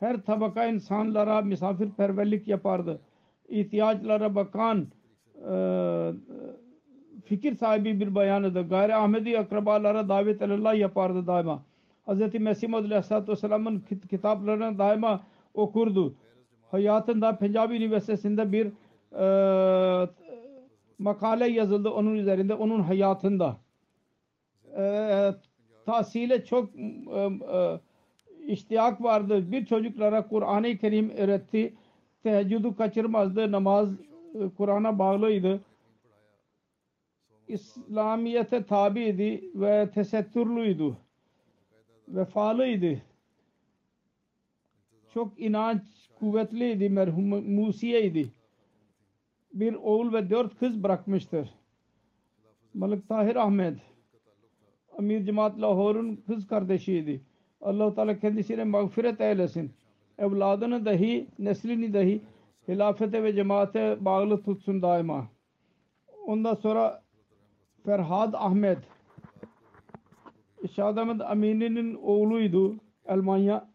Her 0.00 0.22
tabaka 0.22 0.66
insanlara 0.66 1.42
misafirperverlik 1.42 2.48
yapardı. 2.48 3.00
İhtiyaçlara 3.48 4.34
bakan 4.34 4.86
e, 5.50 5.54
fikir 7.24 7.54
sahibi 7.54 8.00
bir 8.00 8.14
bayanıdır. 8.14 8.68
Gayri 8.68 8.94
Ahmedi 8.94 9.38
akrabalara 9.38 10.08
davet 10.08 10.42
Allah 10.42 10.74
yapardı 10.74 11.26
daima. 11.26 11.62
Hz. 12.06 12.34
Mesih 12.40 12.68
Maud 12.68 12.84
Aleyhisselatü 12.84 13.32
Vesselam'ın 13.32 13.84
kitaplarını 14.10 14.78
daima 14.78 15.22
okurdu. 15.54 16.14
Hayatında 16.70 17.36
Punjab 17.36 17.70
Üniversitesi'nde 17.70 18.52
bir 18.52 18.66
e, 19.12 20.08
makale 21.02 21.48
yazıldı 21.48 21.90
onun 21.90 22.14
üzerinde, 22.14 22.54
onun 22.54 22.80
hayatında. 22.80 23.56
E, 24.76 24.84
tahsile 25.86 26.44
çok 26.44 26.70
e, 26.76 27.30
e, 27.52 27.80
iştiyak 28.46 29.02
vardı. 29.02 29.52
Bir 29.52 29.66
çocuklara 29.66 30.28
Kur'an-ı 30.28 30.78
Kerim 30.78 31.10
öğretti. 31.10 31.74
Teheccüdü 32.22 32.76
kaçırmazdı. 32.76 33.52
Namaz 33.52 33.88
e, 34.34 34.48
Kur'an'a 34.56 34.98
bağlıydı. 34.98 35.60
İslamiyete 37.48 38.64
tabiydi 38.64 39.50
ve 39.54 39.90
tesettürlüydü. 39.94 40.96
Vefalıydı. 42.08 43.02
Çok 45.14 45.40
inanç 45.40 45.82
kuvvetliydi. 46.18 46.88
Merhum 46.88 47.24
Musiyeydi. 47.54 48.41
Bir 49.52 49.74
oğul 49.74 50.12
ve 50.12 50.30
dört 50.30 50.58
kız 50.58 50.82
bırakmıştır. 50.82 51.50
Malik 52.74 53.08
Tahir 53.08 53.36
Ahmet 53.36 53.78
Amir 54.98 55.24
Cemaat 55.24 55.60
Lahor'un 55.60 56.16
kız 56.26 56.46
kardeşiydi. 56.46 57.20
allah 57.60 57.94
Teala 57.94 58.18
kendisine 58.18 58.64
mağfiret 58.64 59.20
eylesin. 59.20 59.72
Evladını 60.18 60.84
dahi, 60.84 61.26
neslini 61.38 61.94
dahi 61.94 62.22
hilafete 62.68 63.22
ve 63.22 63.34
cemaate 63.34 63.96
bağlı 64.00 64.42
tutsun 64.42 64.82
daima. 64.82 65.28
Ondan 66.26 66.54
sonra 66.54 67.02
Ferhad 67.84 68.32
Ahmet 68.34 68.78
İşad 70.62 70.96
Ahmet 70.96 71.20
Amini'nin 71.20 71.94
oğluydu. 71.94 72.76
Almanya. 73.08 73.68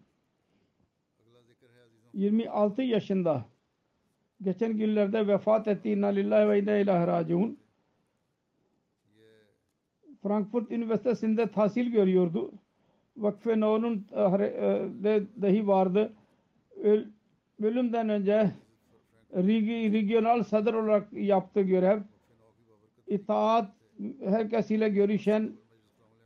26 2.14 2.82
yaşında. 2.82 3.46
Geçen 4.42 4.78
günlerde 4.78 5.28
vefat 5.28 5.68
etti. 5.68 5.90
İnna 5.90 6.08
lillahi 6.08 6.50
ve 6.50 6.60
inna 6.62 6.78
ilahi 6.78 7.08
raciun. 7.08 7.58
Frankfurt 10.24 10.72
Üniversitesi'nde 10.72 11.52
tahsil 11.52 11.92
görüyordu. 11.92 12.52
Vakfe 13.18 13.60
No'nun 13.60 14.08
e, 14.12 14.18
de 15.04 15.24
dahi 15.42 15.68
vardı. 15.68 16.14
Öl, 16.84 17.06
ölümden 17.64 18.10
önce 18.10 18.52
Rigi, 19.36 19.94
regional 19.94 20.44
sadır 20.44 20.74
olarak 20.74 21.14
yaptığı 21.14 21.62
görev 21.62 22.02
itaat 23.08 23.72
herkesiyle 24.24 24.90
görüşen 24.90 25.52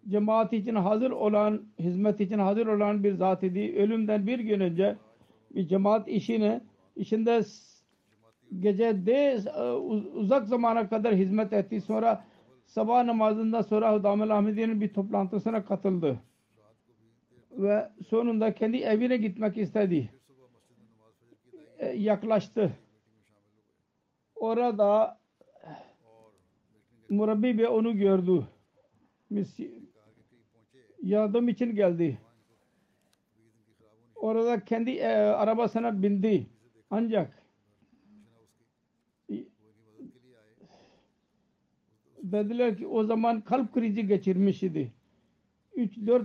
cemaat 0.09 0.53
için 0.53 0.75
hazır 0.75 1.11
olan 1.11 1.61
hizmet 1.79 2.21
için 2.21 2.39
hazır 2.39 2.67
olan 2.67 3.03
bir 3.03 3.13
zat 3.13 3.43
idi. 3.43 3.75
Ölümden 3.77 4.27
bir 4.27 4.39
gün 4.39 4.59
önce 4.59 4.95
bir 5.55 5.67
cemaat 5.67 6.07
işine 6.07 6.61
işinde 6.95 7.43
gece 8.59 9.05
de 9.05 9.39
uzak 10.13 10.47
zamana 10.47 10.89
kadar 10.89 11.15
hizmet 11.15 11.53
etti. 11.53 11.81
Sonra 11.81 12.25
sabah 12.65 13.03
namazından 13.03 13.61
sonra 13.61 13.93
Hudamel 13.93 14.37
Ahmediye'nin 14.37 14.81
bir 14.81 14.93
toplantısına 14.93 15.65
katıldı. 15.65 16.19
Ve 17.51 17.89
sonunda 18.07 18.53
kendi 18.53 18.77
evine 18.77 19.17
gitmek 19.17 19.57
istedi. 19.57 20.09
E, 21.79 21.87
yaklaştı. 21.87 22.71
Orada 24.35 25.19
Murabbi 27.09 27.57
Bey 27.57 27.67
onu 27.67 27.97
gördü. 27.97 28.47
Yardım 31.01 31.49
için 31.49 31.75
geldi. 31.75 32.17
Orada 34.15 34.65
kendi 34.65 34.91
e, 34.91 35.07
arabasına 35.15 36.03
bindi. 36.03 36.47
Ancak 36.89 37.40
dediler 42.31 42.77
ki 42.77 42.87
o 42.87 43.03
zaman 43.03 43.41
kalp 43.41 43.73
krizi 43.73 44.07
geçirmiş 44.07 44.63
idi. 44.63 44.91
3-4 45.77 46.21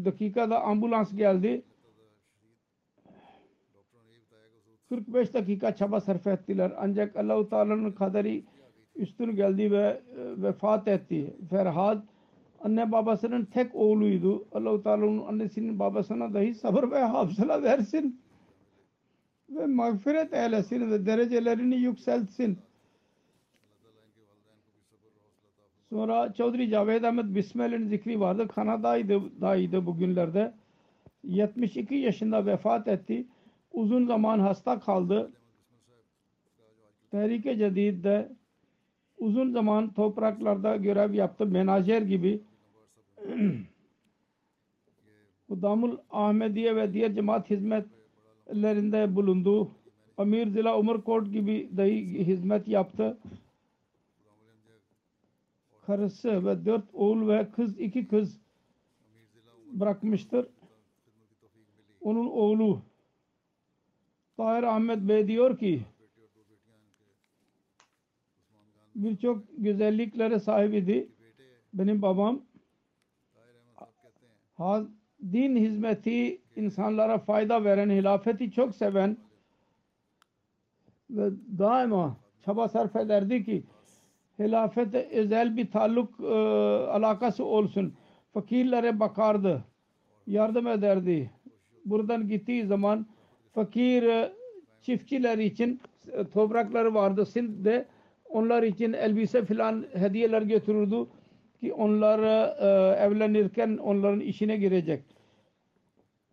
e, 0.00 0.04
dakikada 0.04 0.62
ambulans 0.62 1.16
geldi. 1.16 1.62
45 4.88 5.34
dakika 5.34 5.76
çaba 5.76 6.00
sarf 6.00 6.26
ettiler. 6.26 6.72
Ancak 6.78 7.16
Allah-u 7.16 7.48
Teala'nın 7.48 7.92
kaderi 7.92 8.44
üstün 8.96 9.36
geldi 9.36 9.70
ve 9.70 10.00
e, 10.16 10.42
vefat 10.42 10.88
etti. 10.88 11.36
Ferhad 11.50 12.02
anne 12.60 12.92
babasının 12.92 13.44
tek 13.44 13.74
oğluydu. 13.74 14.44
Allah-u 14.52 14.82
Teala'nın 14.82 15.26
annesinin 15.26 15.78
babasına 15.78 16.34
dahi 16.34 16.54
sabır 16.54 16.90
ve 16.90 16.98
hafıza 16.98 17.62
versin. 17.62 18.20
Ve 19.50 19.66
mağfiret 19.66 20.32
eylesin 20.34 20.90
ve 20.90 21.06
derecelerini 21.06 21.76
yükseltsin. 21.76 22.58
Sonra 25.94 26.32
Çavdri 26.34 26.66
Javed 26.66 27.02
Ahmet 27.02 27.34
Bismillah'ın 27.34 27.86
zikri 27.86 28.20
vardı. 28.20 28.48
Kanada'ydı 28.48 29.40
dayıydı 29.40 29.86
bugünlerde. 29.86 30.54
72 31.24 31.94
yaşında 31.94 32.46
vefat 32.46 32.88
etti. 32.88 33.26
Uzun 33.72 34.06
zaman 34.06 34.38
hasta 34.38 34.80
kaldı. 34.80 35.32
Tehrike 37.10 37.56
Cedid'de 37.56 38.32
uzun 39.18 39.50
zaman 39.52 39.92
topraklarda 39.92 40.76
görev 40.76 41.12
yaptı. 41.12 41.46
Menajer 41.46 42.02
gibi. 42.02 42.40
Hudamul 45.48 45.96
Ahmediye 46.10 46.76
ve 46.76 46.92
diğer 46.92 47.14
cemaat 47.14 47.50
hizmetlerinde 47.50 49.16
bulundu. 49.16 49.70
Amir 50.16 50.48
Zila 50.48 50.78
Umarkot 50.78 51.32
gibi 51.32 51.68
dahi 51.76 52.26
hizmet 52.26 52.68
yaptı 52.68 53.18
karısı 55.86 56.46
ve 56.46 56.64
dört 56.64 56.84
oğul 56.92 57.28
ve 57.28 57.50
kız 57.50 57.78
iki 57.78 58.08
kız 58.08 58.40
bırakmıştır. 59.72 60.46
Onun 62.00 62.26
oğlu 62.26 62.82
Tahir 64.36 64.62
Ahmet 64.62 65.00
Bey 65.00 65.28
diyor 65.28 65.58
ki 65.58 65.82
birçok 68.94 69.44
güzelliklere 69.58 70.38
sahibiydi. 70.40 71.08
Benim 71.74 72.02
babam 72.02 72.42
din 75.32 75.56
hizmeti 75.56 76.40
insanlara 76.56 77.18
fayda 77.18 77.64
veren, 77.64 77.90
hilafeti 77.90 78.52
çok 78.52 78.74
seven 78.74 79.16
ve 81.10 81.30
daima 81.58 82.16
çaba 82.44 82.68
sarf 82.68 82.96
ederdi 82.96 83.44
ki 83.44 83.64
hilafete 84.38 85.08
özel 85.12 85.56
bir 85.56 85.70
taalluk 85.70 86.20
e, 86.20 86.24
alakası 86.90 87.44
olsun. 87.44 87.94
Fakirlere 88.34 89.00
bakardı. 89.00 89.64
Yardım 90.26 90.66
ederdi. 90.66 91.30
Buradan 91.84 92.28
gittiği 92.28 92.66
zaman 92.66 93.06
fakir 93.52 94.02
e, 94.02 94.32
çiftçiler 94.82 95.38
için 95.38 95.80
e, 96.12 96.24
toprakları 96.24 96.94
vardı 96.94 97.26
Sindh'de. 97.26 97.86
Onlar 98.28 98.62
için 98.62 98.92
elbise 98.92 99.44
filan 99.44 99.86
hediyeler 99.94 100.42
götürürdü 100.42 101.06
ki 101.60 101.72
onlar 101.72 102.18
e, 102.18 102.96
evlenirken 102.96 103.76
onların 103.76 104.20
işine 104.20 104.56
girecek. 104.56 105.02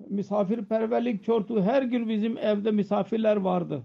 Misafirperverlik 0.10 1.24
çortu 1.24 1.62
her 1.62 1.82
gün 1.82 2.10
bizim 2.10 2.38
evde 2.38 2.72
misafirler 2.72 3.36
vardı. 3.36 3.84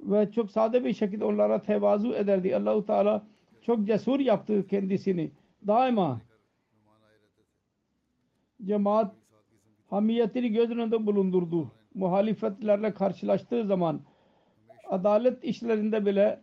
Ve 0.00 0.32
çok 0.32 0.50
sade 0.50 0.84
bir 0.84 0.94
şekilde 0.94 1.24
onlara 1.24 1.62
tevazu 1.62 2.12
ederdi. 2.14 2.56
Allahu 2.56 2.86
Teala 2.86 3.22
çok 3.66 3.86
cesur 3.86 4.20
yaptı 4.20 4.66
kendisini. 4.66 5.30
Daima 5.66 6.20
cemaat 8.64 9.14
hamiyetini 9.90 10.52
göz 10.52 10.70
önünde 10.70 11.06
bulundurdu. 11.06 11.70
Muhalifetlerle 11.94 12.94
karşılaştığı 12.94 13.66
zaman 13.66 14.00
adalet 14.88 15.44
işlerinde 15.44 16.06
bile 16.06 16.40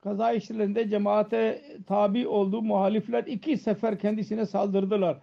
kaza 0.00 0.32
işlerinde 0.32 0.88
cemaate 0.88 1.62
tabi 1.86 2.28
oldu. 2.28 2.62
Muhalifler 2.62 3.24
iki 3.24 3.56
sefer 3.56 3.98
kendisine 3.98 4.46
saldırdılar. 4.46 5.18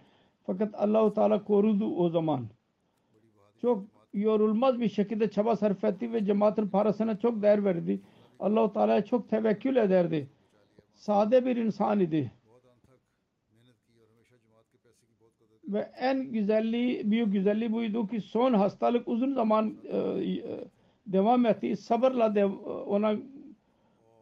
Fakat 0.46 0.74
Allahu 0.74 1.14
Teala 1.14 1.44
korudu 1.44 1.96
o 1.96 2.08
zaman. 2.10 2.46
Çok 3.60 3.84
yorulmaz 4.14 4.80
bir 4.80 4.88
şekilde 4.88 5.30
çaba 5.30 5.56
sarf 5.56 5.84
etti 5.84 6.12
ve 6.12 6.24
cemaatin 6.24 6.68
parasına 6.68 7.18
çok 7.18 7.42
değer 7.42 7.64
verdi. 7.64 8.00
Allahu 8.40 8.72
Teala'ya 8.72 9.04
çok 9.04 9.28
tevekkül 9.28 9.76
ederdi 9.76 10.28
sade 10.94 11.46
bir 11.46 11.56
insan 11.56 12.00
idi. 12.00 12.32
Ve 15.68 15.78
en 15.98 16.32
güzelliği, 16.32 17.10
büyük 17.10 17.32
güzelliği 17.32 17.72
buydu 17.72 18.06
ki 18.08 18.20
son 18.20 18.54
hastalık 18.54 19.08
uzun 19.08 19.34
zaman 19.34 19.76
e, 19.84 19.96
e, 19.96 20.64
devam 21.06 21.46
etti. 21.46 21.76
Sabırla 21.76 22.34
dev, 22.34 22.52
ona 22.86 23.16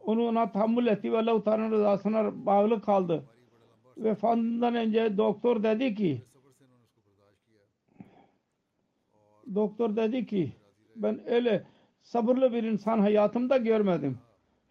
onu 0.05 0.27
ona 0.27 0.51
tahammül 0.51 0.87
etti 0.87 1.11
ve 1.11 1.17
Allah-u 1.17 1.43
Teala'nın 1.43 1.71
rızasına 1.71 2.45
bağlı 2.45 2.81
kaldı. 2.81 3.23
Vefatından 3.97 4.75
önce 4.75 5.17
doktor 5.17 5.63
dedi 5.63 5.95
ki 5.95 6.21
doktor 9.55 9.95
dedi 9.95 10.25
ki 10.25 10.51
ben 10.95 11.29
öyle 11.29 11.63
sabırlı 12.01 12.53
bir 12.53 12.63
insan 12.63 12.99
hayatımda 12.99 13.57
görmedim. 13.57 14.17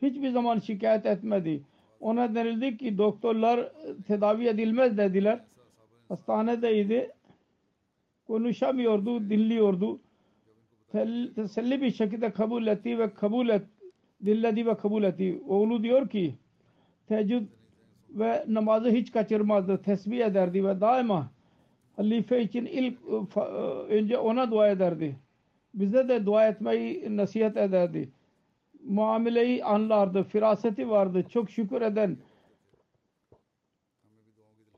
Hiçbir 0.03 0.30
zaman 0.30 0.59
şikayet 0.59 1.07
etmedi. 1.07 1.62
Ona 2.03 2.34
denildi 2.34 2.76
ki 2.76 2.98
doktorlar 2.98 3.72
tedavi 4.07 4.46
edilmez 4.48 4.98
dediler. 4.98 5.40
Hastanedeydi. 6.09 7.11
Konuşamıyordu, 8.26 9.30
dinliyordu. 9.30 10.00
Teselli 11.34 11.82
bir 11.82 11.90
şekilde 11.90 12.32
kabul 12.32 12.66
etti 12.66 12.98
ve 12.98 13.14
kabul 13.14 13.48
et, 13.48 13.62
dinledi 14.24 14.66
ve 14.66 14.76
kabul 14.76 15.03
etti. 15.03 15.42
Oğlu 15.48 15.82
diyor 15.82 16.09
ki 16.09 16.34
teheccüd 17.09 17.46
ve 18.11 18.44
namazı 18.48 18.90
hiç 18.90 19.12
kaçırmazdı. 19.12 19.82
Tesbih 19.82 20.24
ederdi 20.24 20.64
ve 20.64 20.80
daima 20.80 21.30
halife 21.96 22.42
için 22.42 22.66
ilk 22.66 22.98
önce 23.88 24.18
ona 24.18 24.50
dua 24.50 24.68
ederdi. 24.68 25.16
Bize 25.74 26.09
de 26.09 26.26
dua 26.26 26.48
etmeyi 26.48 27.16
nasihat 27.16 27.57
ederdi. 27.57 28.09
Muameleyi 28.85 29.64
anlardı, 29.64 30.22
firaseti 30.24 30.91
vardı, 30.91 31.24
çok 31.28 31.51
şükür 31.51 31.83
eden. 31.83 32.16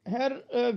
Her 0.05 0.33
e, 0.33 0.73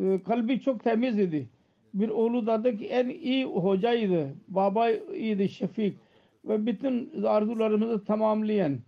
e, 0.00 0.22
kalbi 0.22 0.60
çok 0.60 0.84
temiz 0.84 1.18
idi. 1.18 1.48
Bir 1.94 2.08
oğlu 2.08 2.46
dedi 2.46 2.78
ki 2.78 2.86
en 2.86 3.08
iyi 3.08 3.44
hocaydı, 3.44 4.34
baba 4.48 4.90
iyiydi 4.90 5.48
Şefik 5.48 5.96
ve 6.44 6.66
bütün 6.66 7.22
arzularımızı 7.22 8.04
tamamlayan 8.04 8.78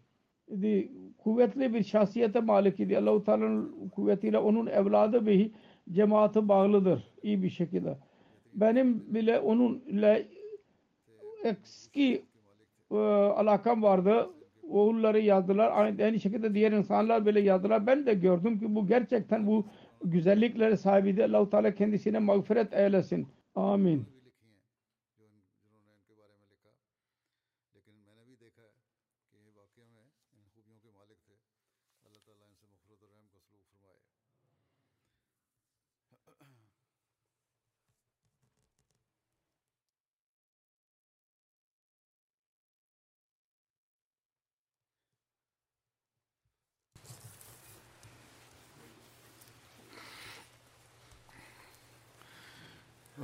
idi. 0.48 0.92
Kuvvetli 1.18 1.74
bir 1.74 1.84
şahsiyete 1.84 2.40
malik 2.40 2.80
idi. 2.80 2.98
Allah-u 2.98 3.24
Teala'nın 3.24 3.88
kuvvetiyle 3.88 4.38
onun 4.38 4.66
evladı 4.66 5.26
bir 5.26 5.50
cemaati 5.92 6.48
bağlıdır 6.48 7.08
iyi 7.22 7.42
bir 7.42 7.50
şekilde. 7.50 7.96
Benim 8.54 9.14
bile 9.14 9.38
onunla 9.38 10.18
eski 11.44 12.24
e, 12.90 12.96
alakam 12.96 13.82
vardı. 13.82 14.30
Oğulları 14.68 15.20
yazdılar. 15.20 15.70
Aynı, 15.74 16.04
aynı 16.04 16.20
şekilde 16.20 16.54
diğer 16.54 16.72
insanlar 16.72 17.26
bile 17.26 17.40
yazdılar. 17.40 17.86
Ben 17.86 18.06
de 18.06 18.14
gördüm 18.14 18.60
ki 18.60 18.74
bu 18.74 18.86
gerçekten 18.86 19.46
bu 19.46 19.66
güzellikleri 20.04 20.76
sahibidir. 20.76 21.24
Allah-u 21.24 21.50
Teala 21.50 21.74
kendisine 21.74 22.18
mağfiret 22.18 22.72
eylesin. 22.74 23.28
Amin. 23.54 24.11